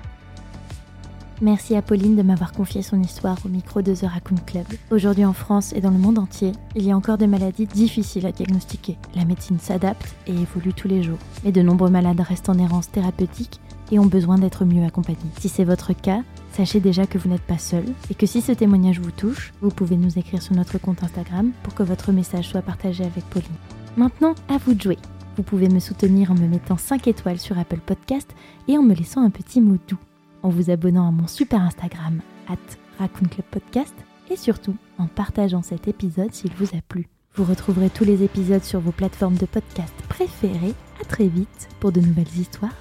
[1.44, 4.66] Merci à Pauline de m'avoir confié son histoire au micro de The Raccoon Club.
[4.92, 8.28] Aujourd'hui en France et dans le monde entier, il y a encore des maladies difficiles
[8.28, 8.96] à diagnostiquer.
[9.16, 11.18] La médecine s'adapte et évolue tous les jours.
[11.44, 13.60] Mais de nombreux malades restent en errance thérapeutique
[13.92, 15.18] et ont besoin d'être mieux accompagnés.
[15.40, 16.22] Si c'est votre cas,
[16.54, 19.72] sachez déjà que vous n'êtes pas seul et que si ce témoignage vous touche, vous
[19.72, 23.50] pouvez nous écrire sur notre compte Instagram pour que votre message soit partagé avec Pauline.
[23.98, 25.00] Maintenant, à vous de jouer.
[25.38, 28.30] Vous pouvez me soutenir en me mettant 5 étoiles sur Apple Podcast
[28.68, 29.98] et en me laissant un petit mot doux,
[30.44, 32.58] en vous abonnant à mon super Instagram, at
[33.00, 33.96] Raccoon Club Podcast,
[34.30, 37.08] et surtout en partageant cet épisode s'il vous a plu.
[37.36, 40.76] Vous retrouverez tous les épisodes sur vos plateformes de podcast préférées.
[41.02, 42.76] À très vite pour de nouvelles histoires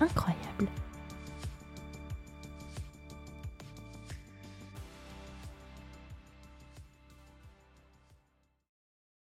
[0.00, 0.83] incroyables.